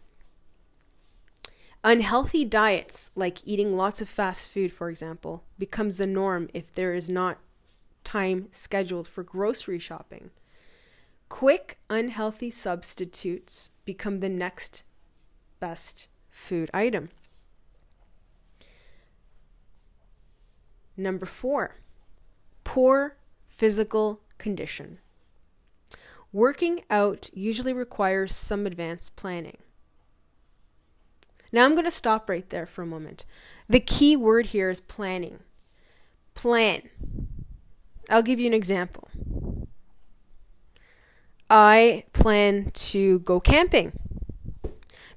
Unhealthy 1.82 2.44
diets, 2.44 3.10
like 3.14 3.38
eating 3.44 3.74
lots 3.74 4.02
of 4.02 4.08
fast 4.08 4.50
food, 4.50 4.70
for 4.70 4.90
example, 4.90 5.44
becomes 5.58 5.96
the 5.96 6.06
norm 6.06 6.48
if 6.52 6.74
there 6.74 6.94
is 6.94 7.08
not 7.08 7.38
time 8.04 8.48
scheduled 8.52 9.08
for 9.08 9.22
grocery 9.22 9.78
shopping. 9.78 10.30
Quick, 11.30 11.78
unhealthy 11.88 12.50
substitutes 12.50 13.70
become 13.86 14.20
the 14.20 14.28
next 14.28 14.82
best 15.58 16.08
food 16.30 16.70
item. 16.74 17.08
Number 20.96 21.24
four, 21.24 21.76
poor 22.62 23.16
physical 23.48 24.20
condition. 24.36 24.98
Working 26.30 26.82
out 26.90 27.30
usually 27.32 27.72
requires 27.72 28.36
some 28.36 28.66
advanced 28.66 29.16
planning. 29.16 29.56
Now 31.52 31.64
I'm 31.64 31.72
going 31.72 31.84
to 31.84 31.90
stop 31.90 32.28
right 32.28 32.48
there 32.50 32.66
for 32.66 32.82
a 32.82 32.86
moment. 32.86 33.24
The 33.68 33.80
key 33.80 34.16
word 34.16 34.46
here 34.46 34.70
is 34.70 34.80
planning. 34.80 35.40
Plan. 36.34 36.82
I'll 38.08 38.22
give 38.22 38.40
you 38.40 38.46
an 38.46 38.54
example. 38.54 39.08
I 41.48 42.04
plan 42.12 42.70
to 42.74 43.18
go 43.20 43.40
camping 43.40 43.92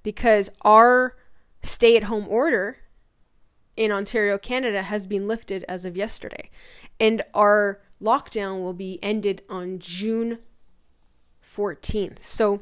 because 0.01 0.49
our 0.61 1.15
stay 1.61 1.95
at 1.95 2.03
home 2.03 2.27
order 2.27 2.77
in 3.75 3.91
Ontario, 3.91 4.37
Canada 4.37 4.83
has 4.83 5.07
been 5.07 5.27
lifted 5.27 5.63
as 5.67 5.85
of 5.85 5.97
yesterday. 5.97 6.49
And 6.99 7.23
our 7.33 7.81
lockdown 8.01 8.61
will 8.61 8.73
be 8.73 8.99
ended 9.01 9.43
on 9.49 9.79
June 9.79 10.39
14th. 11.55 12.23
So 12.23 12.61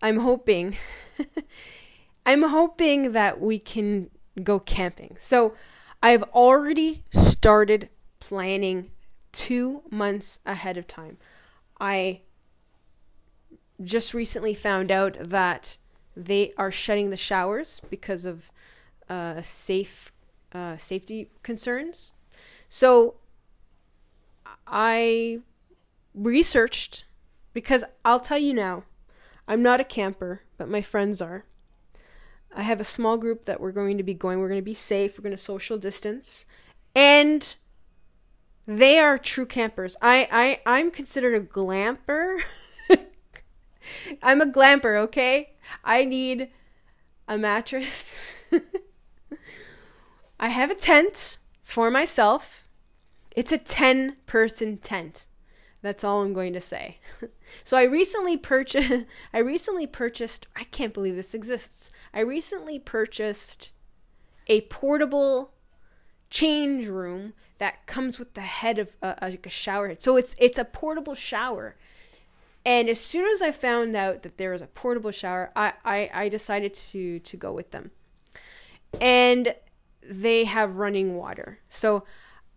I'm 0.00 0.20
hoping 0.20 0.76
I'm 2.24 2.42
hoping 2.42 3.12
that 3.12 3.40
we 3.40 3.58
can 3.58 4.10
go 4.42 4.58
camping. 4.60 5.16
So 5.18 5.54
I've 6.02 6.22
already 6.24 7.04
started 7.12 7.88
planning 8.20 8.90
2 9.32 9.82
months 9.90 10.38
ahead 10.46 10.76
of 10.76 10.86
time. 10.86 11.18
I 11.80 12.20
just 13.82 14.14
recently 14.14 14.54
found 14.54 14.90
out 14.90 15.16
that 15.20 15.78
they 16.16 16.52
are 16.56 16.70
shutting 16.70 17.10
the 17.10 17.16
showers 17.16 17.80
because 17.90 18.24
of 18.24 18.50
uh, 19.08 19.42
safe 19.42 20.12
uh, 20.54 20.76
safety 20.76 21.30
concerns. 21.42 22.12
So 22.68 23.14
I 24.66 25.40
researched 26.14 27.04
because 27.54 27.84
I'll 28.04 28.20
tell 28.20 28.38
you 28.38 28.52
now, 28.54 28.84
I'm 29.48 29.62
not 29.62 29.80
a 29.80 29.84
camper, 29.84 30.42
but 30.58 30.68
my 30.68 30.82
friends 30.82 31.20
are. 31.20 31.44
I 32.54 32.62
have 32.62 32.80
a 32.80 32.84
small 32.84 33.16
group 33.16 33.46
that 33.46 33.60
we're 33.60 33.72
going 33.72 33.96
to 33.98 34.02
be 34.02 34.14
going. 34.14 34.38
We're 34.38 34.48
going 34.48 34.60
to 34.60 34.64
be 34.64 34.74
safe. 34.74 35.16
We're 35.16 35.22
going 35.22 35.36
to 35.36 35.42
social 35.42 35.78
distance, 35.78 36.44
and 36.94 37.54
they 38.66 38.98
are 38.98 39.18
true 39.18 39.46
campers. 39.46 39.96
I 40.02 40.28
I 40.30 40.78
I'm 40.78 40.90
considered 40.90 41.34
a 41.34 41.40
glamper. 41.40 42.40
I'm 44.22 44.40
a 44.40 44.46
glamper, 44.46 44.96
okay? 45.04 45.54
I 45.84 46.04
need 46.04 46.50
a 47.28 47.38
mattress. 47.38 48.16
I 50.40 50.48
have 50.48 50.70
a 50.70 50.74
tent 50.74 51.38
for 51.62 51.90
myself. 51.90 52.64
It's 53.34 53.52
a 53.52 53.58
10 53.58 54.16
person 54.26 54.76
tent. 54.78 55.26
That's 55.80 56.04
all 56.04 56.22
I'm 56.22 56.34
going 56.34 56.52
to 56.52 56.60
say. 56.60 56.98
so 57.64 57.76
I 57.76 57.84
recently 57.84 58.36
purchased 58.36 59.04
I 59.32 59.38
recently 59.38 59.86
purchased 59.86 60.46
I 60.56 60.64
can't 60.64 60.94
believe 60.94 61.16
this 61.16 61.34
exists. 61.34 61.90
I 62.14 62.20
recently 62.20 62.78
purchased 62.78 63.70
a 64.46 64.62
portable 64.62 65.52
change 66.30 66.86
room 66.86 67.34
that 67.58 67.86
comes 67.86 68.18
with 68.18 68.34
the 68.34 68.40
head 68.40 68.78
of 68.78 68.88
uh, 69.02 69.14
like 69.22 69.46
a 69.46 69.50
shower 69.50 69.88
head. 69.88 70.02
So 70.02 70.16
it's 70.16 70.34
it's 70.38 70.58
a 70.58 70.64
portable 70.64 71.14
shower 71.14 71.76
and 72.64 72.88
as 72.88 73.00
soon 73.00 73.26
as 73.28 73.42
I 73.42 73.50
found 73.50 73.96
out 73.96 74.22
that 74.22 74.38
there 74.38 74.52
was 74.52 74.62
a 74.62 74.66
portable 74.66 75.10
shower, 75.10 75.50
I, 75.56 75.72
I, 75.84 76.10
I 76.14 76.28
decided 76.28 76.74
to, 76.74 77.18
to 77.18 77.36
go 77.36 77.52
with 77.52 77.70
them. 77.72 77.90
And 79.00 79.54
they 80.02 80.44
have 80.44 80.76
running 80.76 81.16
water. 81.16 81.58
So 81.68 82.04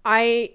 I 0.04 0.54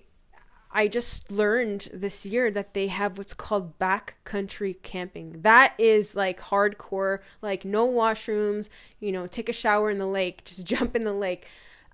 I 0.73 0.87
just 0.87 1.31
learned 1.31 1.89
this 1.93 2.25
year 2.25 2.51
that 2.53 2.75
they 2.75 2.87
have 2.87 3.19
what's 3.19 3.35
called 3.35 3.79
backcountry 3.79 4.81
camping. 4.83 5.43
That 5.43 5.75
is 5.79 6.15
like 6.15 6.41
hardcore, 6.41 7.19
like 7.43 7.65
no 7.65 7.89
washrooms, 7.89 8.69
you 9.01 9.11
know, 9.11 9.27
take 9.27 9.49
a 9.49 9.53
shower 9.53 9.91
in 9.91 9.99
the 9.99 10.07
lake, 10.07 10.45
just 10.45 10.65
jump 10.65 10.95
in 10.95 11.05
the 11.05 11.13
lake. 11.13 11.47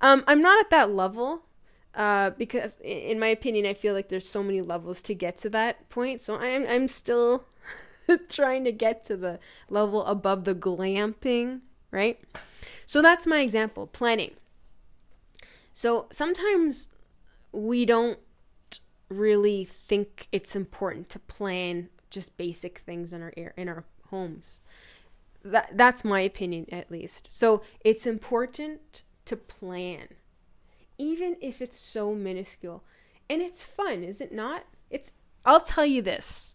Um, 0.02 0.24
I'm 0.26 0.42
not 0.42 0.60
at 0.60 0.70
that 0.70 0.90
level 0.92 1.42
uh, 1.94 2.30
because 2.30 2.76
in 2.82 3.18
my 3.18 3.28
opinion, 3.28 3.64
I 3.64 3.72
feel 3.72 3.94
like 3.94 4.10
there's 4.10 4.28
so 4.28 4.42
many 4.42 4.60
levels 4.60 5.00
to 5.02 5.14
get 5.14 5.38
to 5.38 5.50
that 5.50 5.88
point. 5.88 6.20
So 6.20 6.36
I'm 6.36 6.66
I'm 6.66 6.88
still 6.88 7.44
trying 8.28 8.64
to 8.64 8.72
get 8.72 9.04
to 9.06 9.16
the 9.16 9.38
level 9.70 10.04
above 10.04 10.44
the 10.44 10.54
glamping, 10.54 11.60
right? 11.90 12.20
So 12.84 13.00
that's 13.00 13.26
my 13.26 13.40
example, 13.40 13.86
planning. 13.86 14.32
So 15.72 16.06
sometimes 16.10 16.88
we 17.52 17.86
don't 17.86 18.18
really 19.09 19.64
think 19.64 20.29
it's 20.33 20.57
important 20.57 21.09
to 21.11 21.19
plan 21.19 21.88
just 22.11 22.37
basic 22.37 22.81
things 22.81 23.12
in 23.12 23.23
our 23.23 23.31
in 23.31 23.69
our 23.69 23.85
homes. 24.11 24.61
That 25.45 25.71
that's 25.75 26.05
my 26.05 26.21
opinion 26.21 26.66
at 26.73 26.90
least. 26.90 27.31
So 27.31 27.62
it's 27.81 28.07
important 28.07 29.03
to 29.27 29.37
plan 29.37 30.09
even 30.99 31.37
if 31.40 31.61
it's 31.61 31.79
so 31.79 32.14
minuscule. 32.14 32.83
And 33.29 33.42
it's 33.42 33.64
fun, 33.64 34.03
is 34.03 34.21
it 34.21 34.33
not? 34.33 34.64
It's 34.90 35.11
I'll 35.45 35.61
tell 35.61 35.87
you 35.87 36.03
this. 36.03 36.55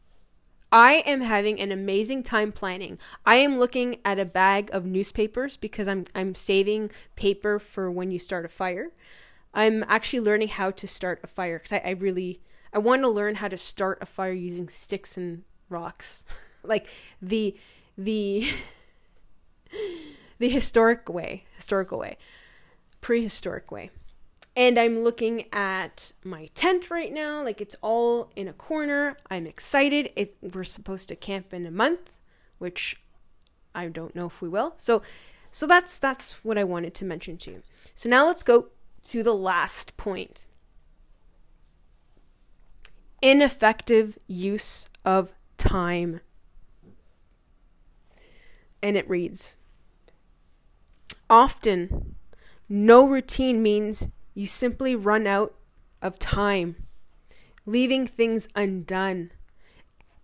I 0.72 1.04
am 1.06 1.22
having 1.22 1.60
an 1.60 1.72
amazing 1.72 2.24
time 2.24 2.54
planning. 2.54 2.98
I 3.26 3.38
am 3.38 3.60
looking 3.60 3.98
at 4.06 4.20
a 4.20 4.26
bag 4.26 4.70
of 4.72 4.86
newspapers 4.86 5.58
because 5.58 5.88
I'm 5.88 6.06
I'm 6.16 6.34
saving 6.34 6.92
paper 7.16 7.60
for 7.60 7.92
when 7.92 8.12
you 8.12 8.20
start 8.20 8.46
a 8.46 8.50
fire. 8.50 8.92
I'm 9.54 9.84
actually 9.88 10.22
learning 10.22 10.50
how 10.50 10.72
to 10.72 10.88
start 10.88 11.20
a 11.24 11.28
fire 11.28 11.60
because 11.60 11.74
I, 11.74 11.90
I 11.90 11.92
really 11.92 12.42
I 12.74 12.80
want 12.80 13.02
to 13.02 13.10
learn 13.10 13.36
how 13.36 13.48
to 13.48 13.58
start 13.58 14.00
a 14.02 14.06
fire 14.06 14.32
using 14.32 14.70
sticks 14.70 15.18
and 15.18 15.44
rocks, 15.70 16.24
like 16.64 16.88
the 17.22 17.58
the 17.98 18.50
the 20.40 20.50
historic 20.50 21.10
way, 21.10 21.46
historical 21.58 22.00
way, 22.00 22.18
prehistoric 23.02 23.72
way 23.72 23.92
and 24.56 24.78
I'm 24.78 25.04
looking 25.04 25.46
at 25.54 26.12
my 26.24 26.50
tent 26.54 26.92
right 26.92 27.12
now. 27.12 27.44
Like 27.44 27.62
it's 27.62 27.76
all 27.82 28.32
in 28.36 28.48
a 28.48 28.54
corner. 28.54 29.18
I'm 29.30 29.48
excited. 29.48 30.12
It, 30.16 30.36
we're 30.42 30.64
supposed 30.64 31.08
to 31.10 31.16
camp 31.16 31.54
in 31.54 31.66
a 31.66 31.72
month, 31.72 32.12
which 32.58 33.02
I 33.74 33.88
don't 33.88 34.16
know 34.16 34.26
if 34.26 34.42
we 34.42 34.50
will. 34.50 34.74
So, 34.78 35.02
so 35.52 35.66
that's 35.66 35.98
that's 35.98 36.34
what 36.44 36.58
I 36.58 36.64
wanted 36.64 36.94
to 36.96 37.06
mention 37.06 37.38
to 37.40 37.52
you. 37.52 37.64
So 37.96 38.10
now 38.10 38.28
let's 38.28 38.44
go 38.44 38.68
to 39.10 39.24
the 39.24 39.36
last 39.36 39.96
point. 39.98 40.46
Ineffective 43.22 44.18
use 44.28 44.88
of 45.06 45.30
time. 45.58 46.22
And 48.82 48.98
it 48.98 49.08
reads 49.10 49.58
Often, 51.30 52.16
no 52.68 53.08
routine 53.08 53.62
means 53.62 54.08
you 54.34 54.48
simply 54.48 54.96
run 54.96 55.28
out 55.28 55.54
of 56.02 56.18
time, 56.18 56.76
leaving 57.66 58.08
things 58.08 58.48
undone 58.56 59.32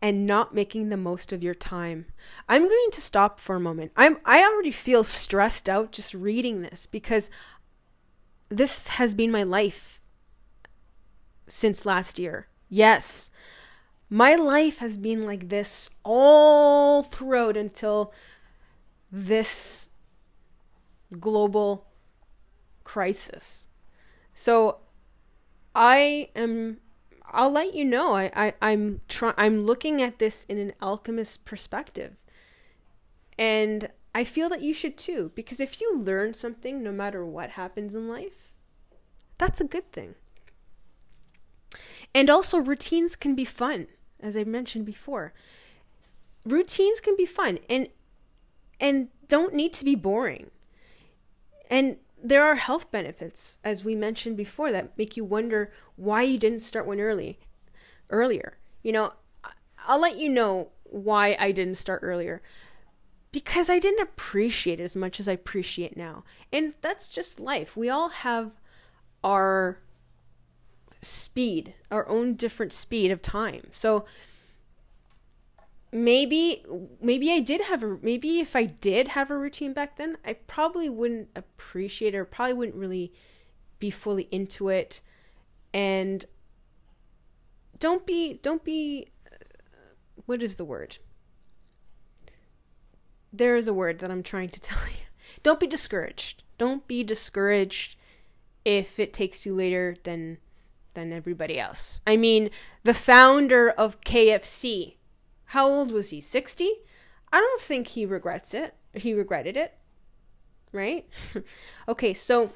and 0.01 0.25
not 0.25 0.53
making 0.53 0.89
the 0.89 0.97
most 0.97 1.33
of 1.33 1.41
your 1.41 1.55
time. 1.55 2.05
I'm 2.47 2.67
going 2.67 2.91
to 2.91 3.01
stop 3.01 3.39
for 3.39 3.55
a 3.55 3.59
moment. 3.59 3.91
I'm 3.95 4.17
I 4.25 4.43
already 4.43 4.71
feel 4.71 5.03
stressed 5.03 5.67
out 5.67 5.91
just 5.91 6.13
reading 6.13 6.61
this 6.61 6.85
because 6.85 7.29
this 8.49 8.87
has 8.87 9.13
been 9.13 9.31
my 9.31 9.43
life 9.43 9.99
since 11.47 11.85
last 11.85 12.19
year. 12.19 12.47
Yes. 12.69 13.29
My 14.09 14.35
life 14.35 14.77
has 14.77 14.97
been 14.97 15.25
like 15.25 15.49
this 15.49 15.89
all 16.03 17.03
throughout 17.03 17.57
until 17.57 18.13
this 19.11 19.89
global 21.19 21.85
crisis. 22.83 23.67
So 24.33 24.77
I 25.75 26.29
am 26.35 26.77
I'll 27.29 27.51
let 27.51 27.73
you 27.73 27.83
know. 27.83 28.15
I, 28.15 28.31
I 28.35 28.53
I'm 28.61 29.01
trying 29.07 29.33
I'm 29.37 29.61
looking 29.61 30.01
at 30.01 30.19
this 30.19 30.45
in 30.47 30.57
an 30.57 30.73
alchemist 30.81 31.43
perspective. 31.43 32.15
And 33.37 33.89
I 34.17 34.23
feel 34.23 34.49
that 34.49 34.63
you 34.63 34.73
should 34.73 34.97
too, 34.97 35.31
because 35.35 35.59
if 35.59 35.79
you 35.79 35.95
learn 35.95 36.33
something 36.33 36.81
no 36.81 36.91
matter 36.91 37.23
what 37.23 37.51
happens 37.51 37.93
in 37.93 38.09
life, 38.09 38.51
that's 39.37 39.61
a 39.61 39.63
good 39.63 39.91
thing. 39.91 40.15
And 42.15 42.27
also 42.27 42.57
routines 42.57 43.15
can 43.15 43.35
be 43.35 43.45
fun, 43.45 43.85
as 44.19 44.35
I 44.35 44.43
mentioned 44.43 44.87
before. 44.87 45.33
Routines 46.45 46.99
can 46.99 47.15
be 47.15 47.27
fun 47.27 47.59
and 47.69 47.89
and 48.79 49.09
don't 49.27 49.53
need 49.53 49.73
to 49.73 49.85
be 49.85 49.93
boring. 49.93 50.49
And 51.69 51.97
there 52.17 52.43
are 52.43 52.55
health 52.55 52.89
benefits, 52.89 53.59
as 53.63 53.83
we 53.83 53.93
mentioned 53.93 54.35
before, 54.35 54.71
that 54.71 54.97
make 54.97 55.15
you 55.15 55.25
wonder 55.25 55.71
why 55.95 56.23
you 56.23 56.39
didn't 56.39 56.61
start 56.61 56.87
one 56.87 56.99
early, 56.99 57.37
earlier. 58.09 58.57
You 58.81 58.93
know, 58.93 59.13
I'll 59.87 60.01
let 60.01 60.17
you 60.17 60.27
know 60.27 60.69
why 60.85 61.37
I 61.39 61.51
didn't 61.51 61.77
start 61.77 61.99
earlier. 62.01 62.41
Because 63.37 63.69
I 63.69 63.77
didn't 63.77 64.01
appreciate 64.01 64.79
it 64.79 64.83
as 64.83 64.95
much 64.95 65.19
as 65.19 65.29
I 65.29 65.33
appreciate 65.33 65.95
now. 65.95 66.23
And 66.51 66.73
that's 66.81 67.07
just 67.07 67.39
life. 67.39 67.77
We 67.77 67.87
all 67.87 68.09
have 68.09 68.49
our 69.23 69.77
speed, 71.03 71.75
our 71.91 72.09
own 72.09 72.33
different 72.33 72.73
speed 72.73 73.11
of 73.11 73.21
time. 73.21 73.67
So 73.69 74.05
maybe 75.91 76.65
maybe 76.99 77.31
I 77.31 77.39
did 77.39 77.61
have 77.61 77.83
a 77.83 77.99
maybe 78.01 78.39
if 78.39 78.55
I 78.55 78.65
did 78.65 79.09
have 79.09 79.29
a 79.29 79.37
routine 79.37 79.71
back 79.71 79.97
then, 79.97 80.17
I 80.25 80.33
probably 80.33 80.89
wouldn't 80.89 81.29
appreciate 81.35 82.15
it 82.15 82.17
or 82.17 82.25
probably 82.25 82.53
wouldn't 82.53 82.75
really 82.75 83.13
be 83.77 83.91
fully 83.91 84.27
into 84.31 84.69
it. 84.69 84.99
And 85.75 86.25
don't 87.77 88.03
be 88.03 88.39
don't 88.41 88.63
be 88.63 89.09
what 90.25 90.41
is 90.41 90.55
the 90.55 90.65
word? 90.65 90.97
There 93.31 93.55
is 93.55 93.67
a 93.67 93.73
word 93.73 93.99
that 93.99 94.11
I'm 94.11 94.23
trying 94.23 94.49
to 94.49 94.59
tell 94.59 94.87
you. 94.87 95.05
Don't 95.43 95.59
be 95.59 95.67
discouraged. 95.67 96.43
Don't 96.57 96.87
be 96.87 97.03
discouraged 97.03 97.95
if 98.65 98.99
it 98.99 99.13
takes 99.13 99.45
you 99.45 99.55
later 99.55 99.95
than 100.03 100.37
than 100.93 101.13
everybody 101.13 101.59
else. 101.59 102.01
I 102.07 102.17
mean, 102.17 102.49
the 102.83 102.93
founder 102.93 103.69
of 103.69 104.01
KFC 104.01 104.95
How 105.45 105.69
old 105.69 105.91
was 105.91 106.09
he? 106.09 106.19
60? 106.19 106.71
I 107.31 107.39
don't 107.39 107.61
think 107.61 107.89
he 107.89 108.05
regrets 108.05 108.53
it. 108.53 108.73
He 108.93 109.13
regretted 109.13 109.55
it. 109.55 109.77
Right? 110.71 111.07
okay, 111.87 112.13
so 112.13 112.51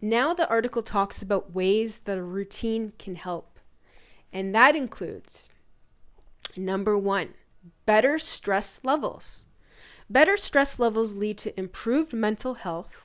now 0.00 0.34
the 0.34 0.48
article 0.48 0.82
talks 0.82 1.20
about 1.20 1.52
ways 1.52 2.00
that 2.04 2.18
a 2.18 2.22
routine 2.22 2.92
can 2.98 3.16
help. 3.16 3.58
And 4.32 4.54
that 4.54 4.76
includes 4.76 5.48
number 6.56 6.96
one, 6.96 7.34
better 7.86 8.18
stress 8.18 8.80
levels. 8.84 9.45
Better 10.08 10.36
stress 10.36 10.78
levels 10.78 11.14
lead 11.14 11.38
to 11.38 11.58
improved 11.58 12.12
mental 12.12 12.54
health, 12.54 13.04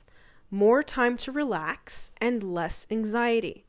more 0.50 0.82
time 0.82 1.16
to 1.18 1.32
relax, 1.32 2.12
and 2.20 2.42
less 2.42 2.86
anxiety. 2.90 3.64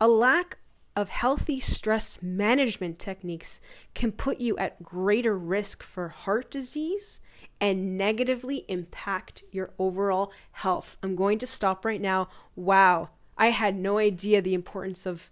A 0.00 0.08
lack 0.08 0.58
of 0.96 1.08
healthy 1.08 1.60
stress 1.60 2.18
management 2.20 2.98
techniques 2.98 3.60
can 3.94 4.12
put 4.12 4.40
you 4.40 4.58
at 4.58 4.82
greater 4.82 5.38
risk 5.38 5.82
for 5.82 6.08
heart 6.08 6.50
disease 6.50 7.20
and 7.60 7.96
negatively 7.96 8.64
impact 8.68 9.44
your 9.50 9.70
overall 9.78 10.32
health. 10.52 10.96
I'm 11.02 11.16
going 11.16 11.38
to 11.38 11.46
stop 11.46 11.84
right 11.84 12.00
now. 12.00 12.28
Wow, 12.56 13.10
I 13.38 13.50
had 13.50 13.76
no 13.76 13.98
idea 13.98 14.42
the 14.42 14.54
importance 14.54 15.06
of 15.06 15.30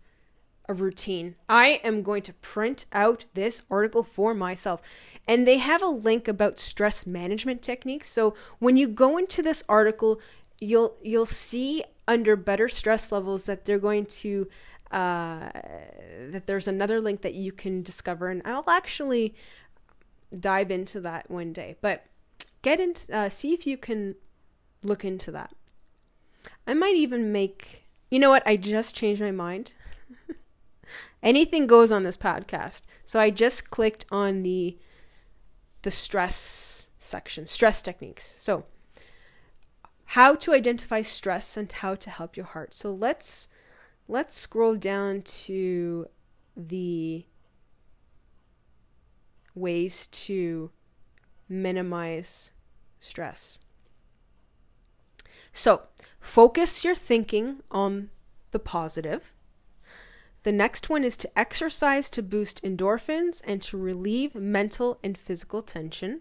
a 0.69 0.75
routine. 0.75 1.35
I 1.49 1.81
am 1.83 2.03
going 2.03 2.23
to 2.23 2.35
print 2.35 2.87
out 2.93 3.25
this 3.35 3.62
article 3.71 4.03
for 4.03 4.35
myself. 4.35 4.83
And 5.29 5.47
they 5.47 5.59
have 5.59 5.83
a 5.83 5.88
link 5.88 6.27
about 6.27 6.59
stress 6.59 7.07
management 7.07 7.61
techniques. 7.61 8.11
So 8.11 8.35
when 8.59 8.79
you 8.79 8.88
go 8.88 9.19
into 9.19 9.43
this 9.43 9.62
article, 9.69 10.21
you'll 10.59 10.97
you'll 11.03 11.27
see 11.27 11.85
under 12.09 12.35
better 12.35 12.69
stress 12.69 13.12
levels 13.12 13.45
that 13.45 13.67
they're 13.67 13.79
going 13.79 14.07
to 14.07 14.49
uh, 14.91 15.51
that 16.31 16.45
there's 16.47 16.67
another 16.67 17.01
link 17.01 17.21
that 17.21 17.35
you 17.35 17.53
can 17.53 17.83
discover, 17.83 18.29
and 18.29 18.43
I'll 18.47 18.64
actually 18.69 19.35
dive 20.41 20.71
into 20.71 21.01
that 21.03 21.31
one 21.31 21.53
day. 21.53 21.77
But 21.83 22.07
get 22.62 22.81
into 22.81 23.14
uh, 23.14 23.29
see 23.29 23.53
if 23.53 23.67
you 23.67 23.77
can 23.77 24.14
look 24.83 25.05
into 25.05 25.31
that. 25.33 25.53
I 26.67 26.75
might 26.75 26.97
even 26.97 27.33
make. 27.33 27.85
You 28.11 28.19
know 28.19 28.31
what? 28.31 28.47
I 28.47 28.57
just 28.57 28.95
changed 28.95 29.21
my 29.21 29.31
mind. 29.31 29.75
Anything 31.23 31.67
goes 31.67 31.93
on 31.93 32.05
this 32.05 32.17
podcast. 32.17 32.83
So 33.05 33.21
I 33.21 33.29
just 33.29 33.71
clicked 33.71 34.07
on 34.11 34.43
the 34.43 34.79
the 35.83 35.91
stress 35.91 36.88
section, 36.99 37.47
stress 37.47 37.83
techniques. 37.83 38.37
So 38.38 38.64
how 40.12 40.35
to 40.37 40.53
identify 40.53 41.03
stress 41.03 41.57
and 41.57 41.71
how 41.71 41.95
to 41.95 42.11
help 42.11 42.37
your 42.37 42.47
heart. 42.47 42.75
So 42.75 42.93
let's 42.93 43.49
let's 44.09 44.37
scroll 44.37 44.75
down 44.75 45.23
to 45.23 46.09
the 46.57 47.27
ways 49.55 50.07
to 50.07 50.71
minimize 51.49 52.51
stress. 53.01 53.59
So, 55.53 55.83
focus 56.21 56.85
your 56.85 56.95
thinking 56.95 57.62
on 57.71 58.11
the 58.53 58.59
positive. 58.59 59.35
The 60.44 60.53
next 60.53 60.88
one 60.88 61.05
is 61.05 61.16
to 61.18 61.38
exercise 61.38 62.11
to 62.11 62.22
boost 62.22 62.62
endorphins 62.62 63.40
and 63.44 63.62
to 63.64 63.77
relieve 63.77 64.35
mental 64.35 64.98
and 65.03 65.18
physical 65.18 65.62
tension. 65.62 66.20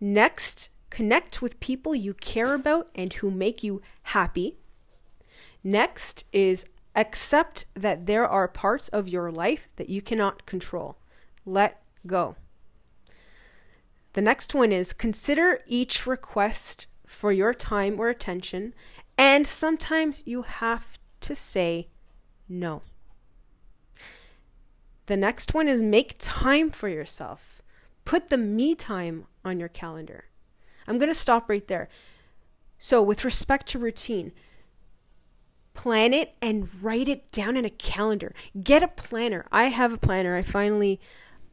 Next, 0.00 0.68
Connect 0.90 1.42
with 1.42 1.60
people 1.60 1.94
you 1.94 2.14
care 2.14 2.54
about 2.54 2.88
and 2.94 3.12
who 3.12 3.30
make 3.30 3.62
you 3.62 3.82
happy. 4.02 4.56
Next 5.62 6.24
is 6.32 6.64
accept 6.96 7.66
that 7.74 8.06
there 8.06 8.26
are 8.26 8.48
parts 8.48 8.88
of 8.88 9.08
your 9.08 9.30
life 9.30 9.68
that 9.76 9.88
you 9.88 10.00
cannot 10.00 10.46
control. 10.46 10.96
Let 11.44 11.82
go. 12.06 12.36
The 14.14 14.22
next 14.22 14.54
one 14.54 14.72
is 14.72 14.92
consider 14.92 15.60
each 15.66 16.06
request 16.06 16.86
for 17.06 17.30
your 17.30 17.54
time 17.54 18.00
or 18.00 18.08
attention, 18.08 18.74
and 19.16 19.46
sometimes 19.46 20.22
you 20.26 20.42
have 20.42 20.98
to 21.20 21.36
say 21.36 21.88
no. 22.48 22.82
The 25.08 25.16
next 25.16 25.54
one 25.54 25.68
is 25.68 25.80
make 25.80 26.16
time 26.18 26.70
for 26.70 26.86
yourself. 26.86 27.62
Put 28.04 28.28
the 28.28 28.36
me 28.36 28.74
time 28.74 29.24
on 29.42 29.58
your 29.58 29.70
calendar. 29.70 30.24
I'm 30.86 30.98
going 30.98 31.10
to 31.10 31.18
stop 31.18 31.48
right 31.48 31.66
there. 31.66 31.88
So, 32.78 33.02
with 33.02 33.24
respect 33.24 33.68
to 33.70 33.78
routine, 33.78 34.32
plan 35.72 36.12
it 36.12 36.34
and 36.42 36.68
write 36.82 37.08
it 37.08 37.32
down 37.32 37.56
in 37.56 37.64
a 37.64 37.70
calendar. 37.70 38.34
Get 38.62 38.82
a 38.82 38.88
planner. 38.88 39.46
I 39.50 39.64
have 39.64 39.94
a 39.94 39.98
planner. 39.98 40.36
I 40.36 40.42
finally, 40.42 41.00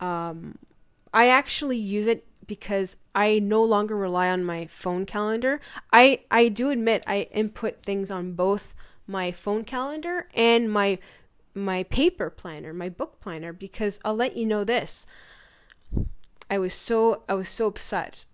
um, 0.02 0.58
I 1.14 1.30
actually 1.30 1.78
use 1.78 2.08
it 2.08 2.28
because 2.48 2.98
I 3.16 3.40
no 3.40 3.64
longer 3.64 3.96
rely 3.96 4.28
on 4.28 4.44
my 4.44 4.68
phone 4.68 5.06
calendar. 5.06 5.62
I 5.94 6.20
I 6.30 6.50
do 6.50 6.72
admit 6.72 7.06
I 7.08 7.30
input 7.32 7.82
things 7.82 8.12
on 8.12 8.34
both 8.34 8.74
my 9.08 9.32
phone 9.32 9.64
calendar 9.64 10.28
and 10.34 10.70
my 10.70 11.00
my 11.56 11.84
paper 11.84 12.30
planner, 12.30 12.74
my 12.74 12.90
book 12.90 13.20
planner 13.22 13.54
because 13.54 14.00
I'll 14.06 14.16
let 14.16 14.38
you 14.38 14.46
know 14.46 14.64
this. 14.64 15.06
I 16.50 16.60
was 16.60 16.74
so 16.74 17.24
I 17.28 17.34
was 17.34 17.50
so 17.50 17.68
upset 17.68 18.26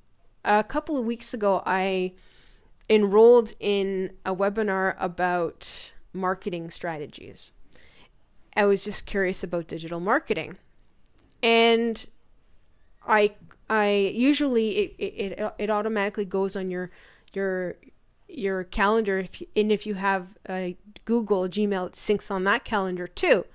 a 0.44 0.64
couple 0.64 0.98
of 0.98 1.06
weeks 1.06 1.34
ago, 1.34 1.62
I 1.66 2.14
enrolled 2.90 3.54
in 3.60 4.12
a 4.26 4.36
webinar 4.36 4.96
about 5.00 5.94
marketing 6.14 6.70
strategies. 6.72 7.52
I 8.56 8.66
was 8.66 8.84
just 8.84 9.06
curious 9.06 9.44
about 9.44 9.68
digital 9.68 10.00
marketing. 10.00 10.58
And 11.42 12.06
I 13.08 13.34
I 13.70 14.12
usually 14.14 14.70
it, 14.78 14.96
it, 15.00 15.54
it 15.58 15.70
automatically 15.70 16.26
goes 16.26 16.56
on 16.56 16.70
your 16.70 16.92
your 17.34 17.76
your 18.38 18.64
calendar 18.64 19.20
if 19.20 19.42
you, 19.42 19.48
and 19.56 19.72
if 19.72 19.86
you 19.86 19.96
have 19.96 20.28
a 20.50 20.76
Google 21.06 21.48
Gmail 21.48 21.88
it 21.88 21.94
syncs 21.94 22.32
on 22.32 22.44
that 22.46 22.64
calendar 22.66 23.08
too. 23.08 23.46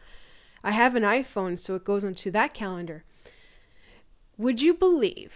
I 0.63 0.73
have 0.73 0.97
an 0.97 1.03
iPhone 1.03 1.59
so 1.59 1.75
it 1.75 1.85
goes 1.85 2.05
onto 2.05 2.31
that 2.33 2.55
calendar. 2.55 3.05
Would 4.39 4.61
you 4.61 4.75
believe 4.75 5.33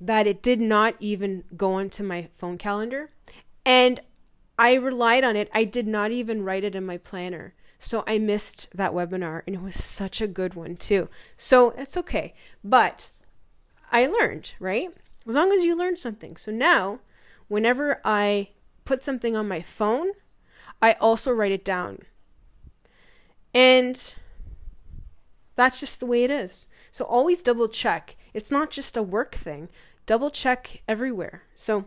that 0.00 0.26
it 0.26 0.42
did 0.42 0.60
not 0.60 0.94
even 1.00 1.44
go 1.56 1.74
onto 1.74 2.02
my 2.02 2.28
phone 2.38 2.58
calendar. 2.58 3.10
And 3.64 4.00
I 4.58 4.74
relied 4.74 5.24
on 5.24 5.36
it. 5.36 5.50
I 5.52 5.64
did 5.64 5.86
not 5.86 6.10
even 6.10 6.44
write 6.44 6.64
it 6.64 6.74
in 6.74 6.86
my 6.86 6.98
planner. 6.98 7.54
So 7.78 8.04
I 8.06 8.18
missed 8.18 8.68
that 8.74 8.92
webinar 8.92 9.42
and 9.46 9.56
it 9.56 9.62
was 9.62 9.82
such 9.82 10.20
a 10.20 10.26
good 10.26 10.54
one 10.54 10.76
too. 10.76 11.08
So 11.36 11.70
it's 11.70 11.96
okay. 11.96 12.34
But 12.64 13.10
I 13.92 14.06
learned, 14.06 14.52
right? 14.58 14.90
As 15.26 15.34
long 15.34 15.52
as 15.52 15.64
you 15.64 15.76
learn 15.76 15.96
something. 15.96 16.36
So 16.36 16.50
now, 16.50 17.00
whenever 17.48 18.00
I 18.04 18.50
put 18.84 19.04
something 19.04 19.36
on 19.36 19.48
my 19.48 19.62
phone, 19.62 20.12
I 20.80 20.92
also 20.94 21.32
write 21.32 21.52
it 21.52 21.64
down. 21.64 22.00
And 23.52 24.14
that's 25.56 25.80
just 25.80 26.00
the 26.00 26.06
way 26.06 26.24
it 26.24 26.30
is. 26.30 26.66
So 26.90 27.04
always 27.04 27.42
double 27.42 27.68
check. 27.68 28.16
It's 28.32 28.50
not 28.50 28.70
just 28.70 28.96
a 28.96 29.02
work 29.02 29.34
thing 29.34 29.68
double 30.08 30.30
check 30.30 30.82
everywhere. 30.88 31.42
So, 31.54 31.84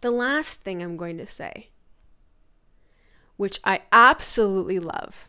the 0.00 0.12
last 0.12 0.62
thing 0.62 0.80
I'm 0.80 0.96
going 0.96 1.18
to 1.18 1.26
say, 1.26 1.68
which 3.36 3.60
I 3.64 3.82
absolutely 3.92 4.78
love, 4.78 5.28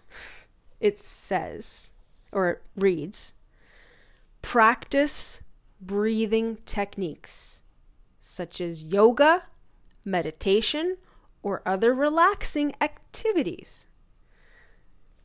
it 0.80 1.00
says, 1.00 1.90
or 2.32 2.50
it 2.50 2.62
reads, 2.76 3.34
practice 4.44 5.42
breathing 5.82 6.60
techniques 6.66 7.60
such 8.38 8.62
as 8.62 8.84
yoga, 8.84 9.44
meditation, 10.06 10.98
or 11.42 11.64
other 11.66 11.92
relaxing 11.92 12.76
activities. 12.80 13.88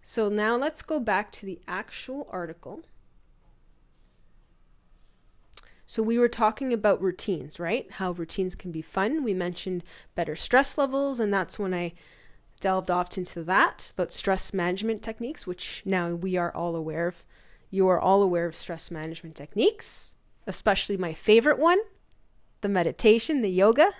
So 0.03 0.31
now 0.31 0.57
let's 0.57 0.81
go 0.81 0.99
back 0.99 1.31
to 1.33 1.47
the 1.47 1.61
actual 1.69 2.27
article. 2.31 2.81
So 5.85 6.03
we 6.03 6.19
were 6.19 6.29
talking 6.29 6.73
about 6.73 7.03
routines, 7.03 7.61
right? 7.61 7.87
How 7.91 8.13
routines 8.13 8.55
can 8.55 8.73
be 8.73 8.81
fun. 8.81 9.23
We 9.23 9.35
mentioned 9.35 9.85
better 10.15 10.35
stress 10.35 10.79
levels, 10.79 11.21
and 11.21 11.33
that's 11.33 11.59
when 11.59 11.75
I 11.75 11.93
delved 12.61 12.91
off 12.91 13.19
into 13.19 13.45
that 13.45 13.93
about 13.95 14.11
stress 14.11 14.55
management 14.55 15.03
techniques, 15.03 15.47
which 15.47 15.83
now 15.85 16.15
we 16.15 16.37
are 16.39 16.55
all 16.55 16.77
aware 16.77 17.09
of. 17.09 17.25
You 17.71 17.89
are 17.89 18.01
all 18.01 18.23
aware 18.23 18.47
of 18.47 18.57
stress 18.57 18.91
management 18.91 19.37
techniques, 19.37 20.15
especially 20.47 20.97
my 20.97 21.13
favorite 21.13 21.59
one, 21.59 21.79
the 22.63 22.69
meditation, 22.69 23.43
the 23.43 23.51
yoga. 23.51 23.91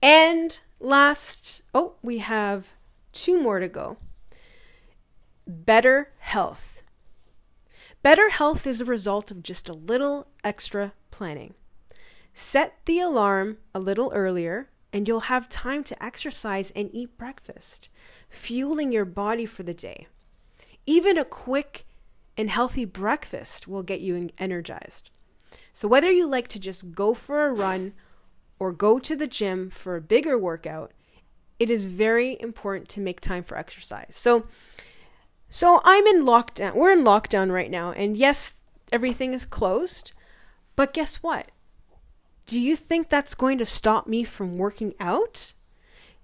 And 0.00 0.58
last, 0.80 1.62
oh, 1.74 1.94
we 2.02 2.18
have 2.18 2.66
two 3.12 3.40
more 3.40 3.60
to 3.60 3.68
go. 3.68 3.98
Better 5.46 6.10
health. 6.18 6.82
Better 8.02 8.30
health 8.30 8.66
is 8.66 8.80
a 8.80 8.84
result 8.84 9.30
of 9.30 9.44
just 9.44 9.68
a 9.68 9.74
little 9.74 10.26
extra 10.42 10.92
planning. 11.12 11.54
Set 12.34 12.74
the 12.86 12.98
alarm 12.98 13.58
a 13.74 13.78
little 13.78 14.10
earlier, 14.12 14.68
and 14.92 15.06
you'll 15.06 15.20
have 15.20 15.48
time 15.48 15.84
to 15.84 16.02
exercise 16.02 16.72
and 16.74 16.90
eat 16.92 17.16
breakfast, 17.16 17.88
fueling 18.28 18.90
your 18.90 19.04
body 19.04 19.46
for 19.46 19.62
the 19.62 19.74
day. 19.74 20.08
Even 20.84 21.16
a 21.16 21.24
quick 21.24 21.86
and 22.36 22.50
healthy 22.50 22.84
breakfast 22.84 23.68
will 23.68 23.82
get 23.82 24.00
you 24.00 24.30
energized. 24.38 25.10
So, 25.72 25.88
whether 25.88 26.10
you 26.10 26.26
like 26.26 26.48
to 26.48 26.58
just 26.58 26.92
go 26.92 27.14
for 27.14 27.46
a 27.46 27.52
run 27.52 27.94
or 28.58 28.72
go 28.72 28.98
to 28.98 29.16
the 29.16 29.26
gym 29.26 29.70
for 29.70 29.96
a 29.96 30.00
bigger 30.00 30.38
workout, 30.38 30.92
it 31.58 31.70
is 31.70 31.84
very 31.84 32.36
important 32.40 32.88
to 32.90 33.00
make 33.00 33.20
time 33.20 33.42
for 33.44 33.56
exercise. 33.56 34.14
So, 34.16 34.46
so 35.48 35.80
I'm 35.84 36.06
in 36.06 36.24
lockdown. 36.24 36.74
We're 36.74 36.92
in 36.92 37.04
lockdown 37.04 37.52
right 37.52 37.70
now, 37.70 37.92
and 37.92 38.16
yes, 38.16 38.54
everything 38.90 39.32
is 39.32 39.44
closed. 39.44 40.12
But 40.76 40.94
guess 40.94 41.16
what? 41.16 41.50
Do 42.46 42.60
you 42.60 42.76
think 42.76 43.08
that's 43.08 43.34
going 43.34 43.58
to 43.58 43.66
stop 43.66 44.06
me 44.06 44.24
from 44.24 44.58
working 44.58 44.94
out? 44.98 45.52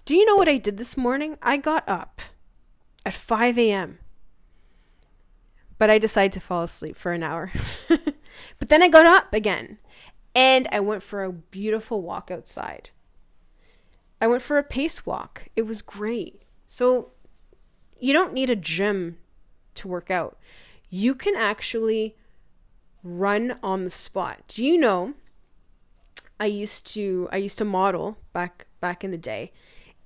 Do 0.04 0.16
you 0.16 0.24
know 0.24 0.36
what 0.36 0.48
I 0.48 0.56
did 0.56 0.76
this 0.76 0.96
morning? 0.96 1.38
I 1.42 1.56
got 1.56 1.88
up 1.88 2.20
at 3.04 3.14
5 3.14 3.58
a.m. 3.58 3.98
But 5.78 5.90
I 5.90 5.98
decided 5.98 6.32
to 6.32 6.40
fall 6.40 6.64
asleep 6.64 6.96
for 6.96 7.12
an 7.12 7.22
hour. 7.22 7.52
but 8.58 8.68
then 8.68 8.82
I 8.82 8.88
got 8.88 9.06
up 9.06 9.32
again 9.32 9.78
and 10.34 10.68
I 10.70 10.80
went 10.80 11.02
for 11.02 11.24
a 11.24 11.32
beautiful 11.32 12.02
walk 12.02 12.30
outside. 12.30 12.90
I 14.20 14.26
went 14.26 14.42
for 14.42 14.58
a 14.58 14.62
pace 14.62 15.06
walk. 15.06 15.48
It 15.56 15.62
was 15.62 15.82
great. 15.82 16.42
So 16.66 17.10
you 17.98 18.12
don't 18.12 18.32
need 18.32 18.50
a 18.50 18.56
gym 18.56 19.18
to 19.76 19.88
work 19.88 20.10
out. 20.10 20.38
You 20.90 21.14
can 21.14 21.36
actually 21.36 22.16
run 23.02 23.58
on 23.62 23.84
the 23.84 23.90
spot. 23.90 24.42
Do 24.48 24.64
you 24.64 24.78
know 24.78 25.14
I 26.40 26.46
used 26.46 26.86
to 26.94 27.28
I 27.32 27.36
used 27.36 27.58
to 27.58 27.64
model 27.64 28.18
back 28.32 28.66
back 28.80 29.02
in 29.02 29.10
the 29.10 29.18
day 29.18 29.52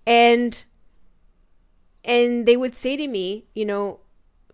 and 0.07 0.65
and 2.05 2.47
they 2.47 2.57
would 2.57 2.75
say 2.75 2.97
to 2.97 3.07
me, 3.07 3.45
you 3.55 3.65
know, 3.65 4.01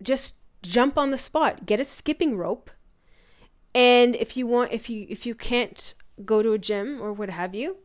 just 0.03 0.35
jump 0.61 0.97
on 0.97 1.11
the 1.11 1.17
spot, 1.17 1.65
get 1.65 1.79
a 1.79 1.85
skipping 1.85 2.37
rope. 2.37 2.69
And 3.73 4.15
if 4.15 4.35
you 4.35 4.47
want 4.47 4.71
if 4.71 4.89
you 4.89 5.05
if 5.09 5.25
you 5.25 5.35
can't 5.35 5.93
go 6.25 6.41
to 6.41 6.53
a 6.53 6.57
gym 6.57 7.01
or 7.01 7.13
what 7.13 7.29
have 7.29 7.53
you, 7.55 7.77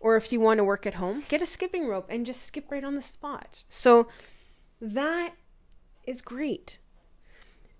or 0.00 0.16
if 0.16 0.32
you 0.32 0.40
want 0.40 0.58
to 0.58 0.64
work 0.64 0.86
at 0.86 0.94
home, 0.94 1.24
get 1.28 1.42
a 1.42 1.46
skipping 1.46 1.86
rope 1.86 2.06
and 2.08 2.26
just 2.26 2.44
skip 2.44 2.70
right 2.70 2.84
on 2.84 2.94
the 2.94 3.02
spot. 3.02 3.64
So 3.68 4.08
that 4.80 5.34
is 6.04 6.20
great. 6.20 6.78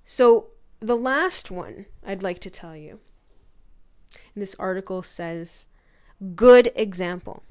So 0.04 0.48
the 0.80 0.96
last 0.96 1.50
one 1.50 1.86
I'd 2.04 2.22
like 2.22 2.40
to 2.40 2.50
tell 2.50 2.76
you. 2.76 3.00
this 4.34 4.54
article 4.58 5.02
says 5.02 5.66
good 6.34 6.72
example. 6.74 7.42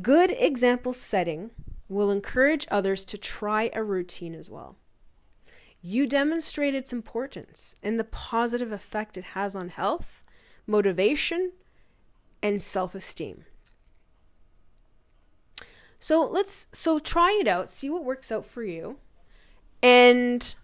Good 0.00 0.30
example 0.38 0.92
setting 0.92 1.50
will 1.88 2.10
encourage 2.10 2.66
others 2.70 3.04
to 3.06 3.18
try 3.18 3.70
a 3.72 3.82
routine 3.82 4.34
as 4.34 4.50
well. 4.50 4.76
You 5.88 6.08
demonstrate 6.08 6.74
its 6.74 6.92
importance 6.92 7.76
and 7.80 7.96
the 7.96 8.02
positive 8.02 8.72
effect 8.72 9.16
it 9.16 9.22
has 9.22 9.54
on 9.54 9.68
health, 9.68 10.24
motivation, 10.66 11.52
and 12.42 12.60
self-esteem. 12.60 13.44
So 16.00 16.24
let's 16.24 16.66
so 16.72 16.98
try 16.98 17.38
it 17.40 17.46
out, 17.46 17.70
see 17.70 17.88
what 17.88 18.02
works 18.02 18.32
out 18.32 18.44
for 18.44 18.64
you, 18.64 18.96
and 19.80 20.56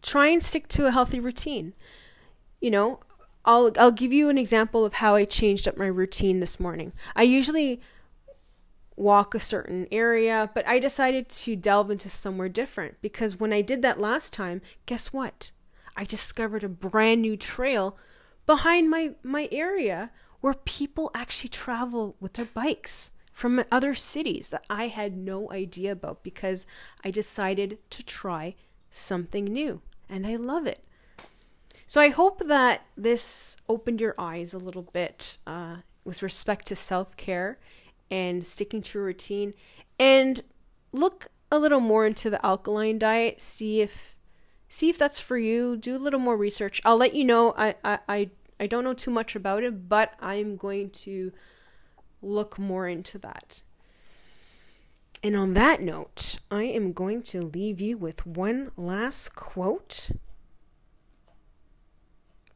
try 0.00 0.28
and 0.28 0.44
stick 0.44 0.68
to 0.68 0.86
a 0.86 0.92
healthy 0.92 1.18
routine. 1.18 1.72
You 2.60 2.70
know, 2.70 3.00
I'll 3.44 3.72
I'll 3.76 3.90
give 3.90 4.12
you 4.12 4.28
an 4.28 4.38
example 4.38 4.84
of 4.84 4.92
how 4.92 5.16
I 5.16 5.24
changed 5.24 5.66
up 5.66 5.76
my 5.76 5.88
routine 5.88 6.38
this 6.38 6.60
morning. 6.60 6.92
I 7.16 7.24
usually 7.24 7.80
walk 8.98 9.34
a 9.34 9.40
certain 9.40 9.86
area, 9.92 10.50
but 10.54 10.66
I 10.66 10.78
decided 10.78 11.28
to 11.28 11.56
delve 11.56 11.90
into 11.90 12.08
somewhere 12.08 12.48
different 12.48 12.96
because 13.00 13.38
when 13.38 13.52
I 13.52 13.62
did 13.62 13.80
that 13.82 14.00
last 14.00 14.32
time, 14.32 14.60
guess 14.86 15.12
what? 15.12 15.52
I 15.96 16.04
discovered 16.04 16.64
a 16.64 16.68
brand 16.68 17.22
new 17.22 17.36
trail 17.36 17.96
behind 18.46 18.90
my, 18.90 19.12
my 19.22 19.48
area 19.52 20.10
where 20.40 20.54
people 20.54 21.10
actually 21.14 21.50
travel 21.50 22.16
with 22.20 22.34
their 22.34 22.46
bikes 22.46 23.12
from 23.32 23.64
other 23.70 23.94
cities 23.94 24.50
that 24.50 24.64
I 24.68 24.88
had 24.88 25.16
no 25.16 25.50
idea 25.52 25.92
about 25.92 26.24
because 26.24 26.66
I 27.04 27.10
decided 27.10 27.78
to 27.90 28.02
try 28.02 28.56
something 28.90 29.44
new 29.44 29.80
and 30.08 30.26
I 30.26 30.36
love 30.36 30.66
it. 30.66 30.80
So 31.86 32.00
I 32.00 32.08
hope 32.08 32.46
that 32.46 32.84
this 32.96 33.56
opened 33.68 34.00
your 34.00 34.14
eyes 34.18 34.54
a 34.54 34.58
little 34.58 34.82
bit 34.82 35.38
uh, 35.46 35.76
with 36.04 36.22
respect 36.22 36.66
to 36.66 36.76
self 36.76 37.16
care 37.16 37.58
and 38.10 38.46
sticking 38.46 38.82
to 38.82 38.98
a 38.98 39.02
routine 39.02 39.54
and 39.98 40.42
look 40.92 41.28
a 41.50 41.58
little 41.58 41.80
more 41.80 42.06
into 42.06 42.30
the 42.30 42.44
alkaline 42.44 42.98
diet 42.98 43.40
see 43.40 43.80
if 43.80 44.16
see 44.68 44.88
if 44.88 44.98
that's 44.98 45.18
for 45.18 45.38
you. 45.38 45.76
Do 45.76 45.96
a 45.96 45.98
little 45.98 46.20
more 46.20 46.36
research. 46.36 46.80
I'll 46.84 46.96
let 46.96 47.14
you 47.14 47.24
know. 47.24 47.54
I 47.56 47.74
i 47.84 47.98
i, 48.08 48.30
I 48.60 48.66
don't 48.66 48.84
know 48.84 48.94
too 48.94 49.10
much 49.10 49.36
about 49.36 49.62
it 49.62 49.88
but 49.88 50.14
i'm 50.20 50.56
going 50.56 50.90
to 50.90 51.32
look 52.20 52.58
more 52.58 52.88
into 52.88 53.18
that. 53.18 53.62
And 55.22 55.34
on 55.34 55.54
that 55.54 55.80
note 55.80 56.38
i 56.50 56.62
am 56.62 56.92
going 56.92 57.22
to 57.22 57.42
leave 57.42 57.80
you 57.80 57.96
with 57.96 58.26
one 58.26 58.70
last 58.76 59.34
quote 59.34 60.10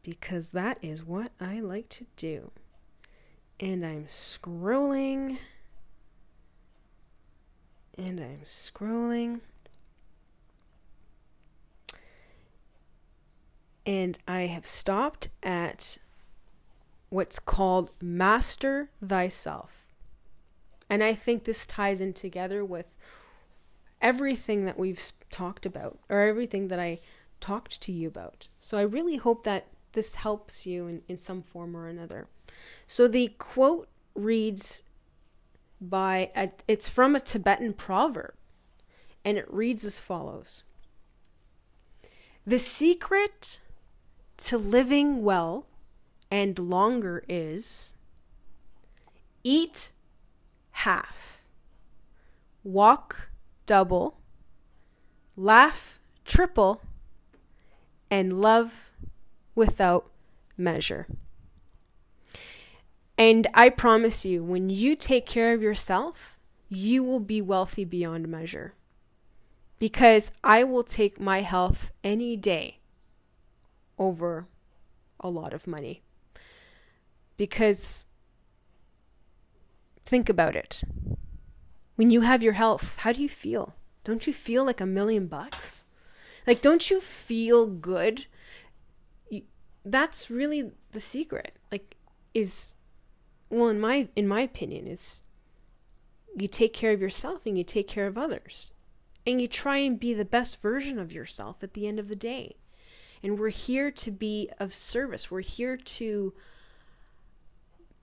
because 0.02 0.48
that 0.48 0.78
is 0.82 1.04
what 1.04 1.30
i 1.40 1.60
like 1.60 1.88
to 1.88 2.06
do 2.16 2.50
and 3.62 3.86
I'm 3.86 4.06
scrolling 4.06 5.38
and 7.96 8.18
I'm 8.18 8.40
scrolling 8.44 9.38
and 13.86 14.18
I 14.26 14.40
have 14.42 14.66
stopped 14.66 15.28
at 15.44 15.98
what's 17.08 17.38
called 17.38 17.90
master 18.00 18.90
thyself. 19.04 19.70
And 20.90 21.04
I 21.04 21.14
think 21.14 21.44
this 21.44 21.64
ties 21.64 22.00
in 22.00 22.14
together 22.14 22.64
with 22.64 22.86
everything 24.00 24.64
that 24.64 24.78
we've 24.78 25.00
talked 25.30 25.64
about 25.66 26.00
or 26.08 26.22
everything 26.22 26.66
that 26.66 26.80
I 26.80 26.98
talked 27.40 27.80
to 27.82 27.92
you 27.92 28.08
about. 28.08 28.48
So 28.58 28.76
I 28.76 28.82
really 28.82 29.18
hope 29.18 29.44
that 29.44 29.68
this 29.92 30.14
helps 30.14 30.66
you 30.66 30.88
in, 30.88 31.02
in 31.06 31.16
some 31.16 31.42
form 31.42 31.76
or 31.76 31.86
another. 31.86 32.26
So 32.86 33.08
the 33.08 33.28
quote 33.38 33.88
reads 34.14 34.82
by 35.80 36.30
a, 36.36 36.50
it's 36.68 36.88
from 36.88 37.16
a 37.16 37.20
Tibetan 37.20 37.74
proverb 37.74 38.34
and 39.24 39.38
it 39.38 39.52
reads 39.52 39.84
as 39.84 39.98
follows. 39.98 40.62
The 42.46 42.58
secret 42.58 43.60
to 44.38 44.58
living 44.58 45.22
well 45.22 45.66
and 46.30 46.58
longer 46.58 47.24
is 47.28 47.94
eat 49.44 49.90
half, 50.70 51.40
walk 52.64 53.28
double, 53.66 54.18
laugh 55.36 56.00
triple, 56.24 56.80
and 58.10 58.40
love 58.40 58.90
without 59.54 60.10
measure. 60.56 61.06
And 63.22 63.46
I 63.54 63.68
promise 63.68 64.24
you, 64.24 64.42
when 64.42 64.68
you 64.68 64.96
take 64.96 65.26
care 65.26 65.54
of 65.54 65.62
yourself, 65.62 66.36
you 66.68 67.04
will 67.04 67.20
be 67.20 67.40
wealthy 67.40 67.84
beyond 67.84 68.26
measure. 68.26 68.74
Because 69.78 70.32
I 70.42 70.64
will 70.64 70.82
take 70.82 71.20
my 71.20 71.42
health 71.42 71.92
any 72.02 72.36
day 72.36 72.78
over 73.96 74.48
a 75.20 75.28
lot 75.28 75.52
of 75.52 75.68
money. 75.68 76.02
Because 77.36 78.08
think 80.04 80.28
about 80.28 80.56
it. 80.56 80.82
When 81.94 82.10
you 82.10 82.22
have 82.22 82.42
your 82.42 82.54
health, 82.54 82.94
how 82.96 83.12
do 83.12 83.22
you 83.22 83.28
feel? 83.28 83.76
Don't 84.02 84.26
you 84.26 84.32
feel 84.32 84.64
like 84.64 84.80
a 84.80 84.84
million 84.98 85.28
bucks? 85.28 85.84
Like, 86.44 86.60
don't 86.60 86.90
you 86.90 87.00
feel 87.00 87.66
good? 87.66 88.26
That's 89.84 90.28
really 90.28 90.72
the 90.90 90.98
secret. 90.98 91.54
Like, 91.70 91.94
is 92.34 92.74
well 93.52 93.68
in 93.68 93.78
my 93.78 94.08
in 94.16 94.26
my 94.26 94.40
opinion 94.40 94.86
is 94.86 95.22
you 96.34 96.48
take 96.48 96.72
care 96.72 96.92
of 96.92 97.00
yourself 97.00 97.44
and 97.44 97.58
you 97.58 97.64
take 97.64 97.86
care 97.86 98.06
of 98.06 98.16
others. 98.16 98.72
And 99.26 99.40
you 99.40 99.46
try 99.46 99.78
and 99.78 100.00
be 100.00 100.14
the 100.14 100.24
best 100.24 100.60
version 100.60 100.98
of 100.98 101.12
yourself 101.12 101.62
at 101.62 101.74
the 101.74 101.86
end 101.86 102.00
of 102.00 102.08
the 102.08 102.16
day. 102.16 102.56
And 103.22 103.38
we're 103.38 103.50
here 103.50 103.90
to 103.90 104.10
be 104.10 104.50
of 104.58 104.74
service. 104.74 105.30
We're 105.30 105.40
here 105.40 105.76
to 105.76 106.32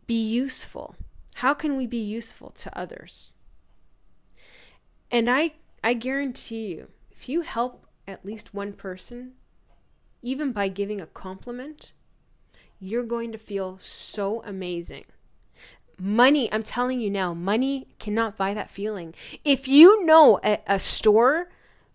be 0.07 0.21
useful. 0.25 0.95
How 1.35 1.53
can 1.53 1.75
we 1.75 1.87
be 1.87 1.97
useful 1.97 2.51
to 2.51 2.77
others? 2.77 3.35
And 5.11 5.29
i 5.29 5.53
i 5.83 5.93
guarantee 5.93 6.67
you 6.67 6.89
if 7.09 7.27
you 7.27 7.41
help 7.41 7.87
at 8.07 8.25
least 8.25 8.53
one 8.53 8.73
person 8.73 9.31
even 10.21 10.51
by 10.51 10.67
giving 10.67 10.99
a 10.99 11.07
compliment 11.07 11.93
you're 12.79 13.03
going 13.03 13.31
to 13.31 13.37
feel 13.37 13.79
so 13.81 14.43
amazing 14.43 15.05
money 15.99 16.51
i'm 16.51 16.63
telling 16.63 16.99
you 16.99 17.09
now 17.09 17.33
money 17.33 17.87
cannot 17.99 18.37
buy 18.37 18.53
that 18.53 18.69
feeling 18.69 19.13
if 19.43 19.67
you 19.67 20.05
know 20.05 20.39
a, 20.43 20.59
a 20.67 20.79
store 20.79 21.49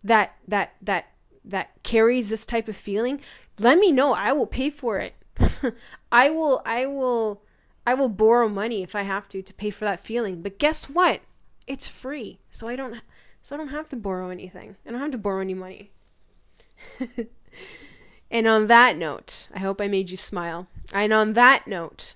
that 0.05 0.35
that 0.47 0.75
that 0.83 1.07
that 1.45 1.71
carries 1.83 2.29
this 2.29 2.47
type 2.47 2.69
of 2.69 2.77
feeling, 2.77 3.21
let 3.59 3.79
me 3.79 3.93
know. 3.93 4.13
I 4.13 4.33
will 4.33 4.47
pay 4.47 4.71
for 4.71 4.99
it. 4.99 5.15
I 6.13 6.31
will 6.31 6.63
I 6.65 6.87
will 6.87 7.43
I 7.87 7.95
will 7.95 8.09
borrow 8.09 8.49
money 8.49 8.83
if 8.83 8.95
I 8.95 9.03
have 9.03 9.29
to 9.29 9.43
to 9.43 9.55
pay 9.55 9.71
for 9.71 9.85
that 9.85 10.01
feeling. 10.01 10.43
But 10.43 10.59
guess 10.59 10.85
what? 10.85 11.21
It's 11.67 11.89
free. 11.89 12.39
So 12.51 12.69
I 12.69 12.77
don't 12.77 13.01
so 13.43 13.55
I 13.55 13.59
don't 13.59 13.69
have 13.69 13.89
to 13.91 13.97
borrow 13.97 14.31
anything. 14.31 14.77
I 14.87 14.91
don't 14.91 15.01
have 15.01 15.13
to 15.13 15.19
borrow 15.19 15.41
any 15.41 15.55
money. 15.55 15.91
and 18.31 18.47
on 18.47 18.67
that 18.69 18.97
note, 18.97 19.49
I 19.55 19.59
hope 19.59 19.81
I 19.81 19.89
made 19.89 20.11
you 20.11 20.17
smile. 20.17 20.69
And 20.93 21.13
on 21.13 21.33
that 21.35 21.67
note, 21.67 22.15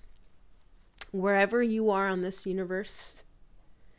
wherever 1.10 1.62
you 1.62 1.90
are 1.90 2.08
on 2.08 2.22
this 2.22 2.46
universe, 2.46 3.22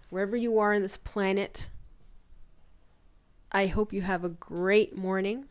wherever 0.10 0.36
you 0.36 0.60
are 0.60 0.74
on 0.74 0.82
this 0.82 0.97
planet, 0.97 1.70
I 3.51 3.68
hope 3.68 3.93
you 3.93 4.01
have 4.01 4.24
a 4.24 4.30
great 4.30 4.95
morning, 4.95 5.45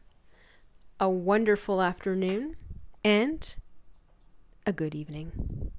a 1.01 1.11
wonderful 1.11 1.83
afternoon, 1.83 2.57
and 3.05 3.55
a 4.67 4.73
good 4.73 4.95
evening. 4.95 5.73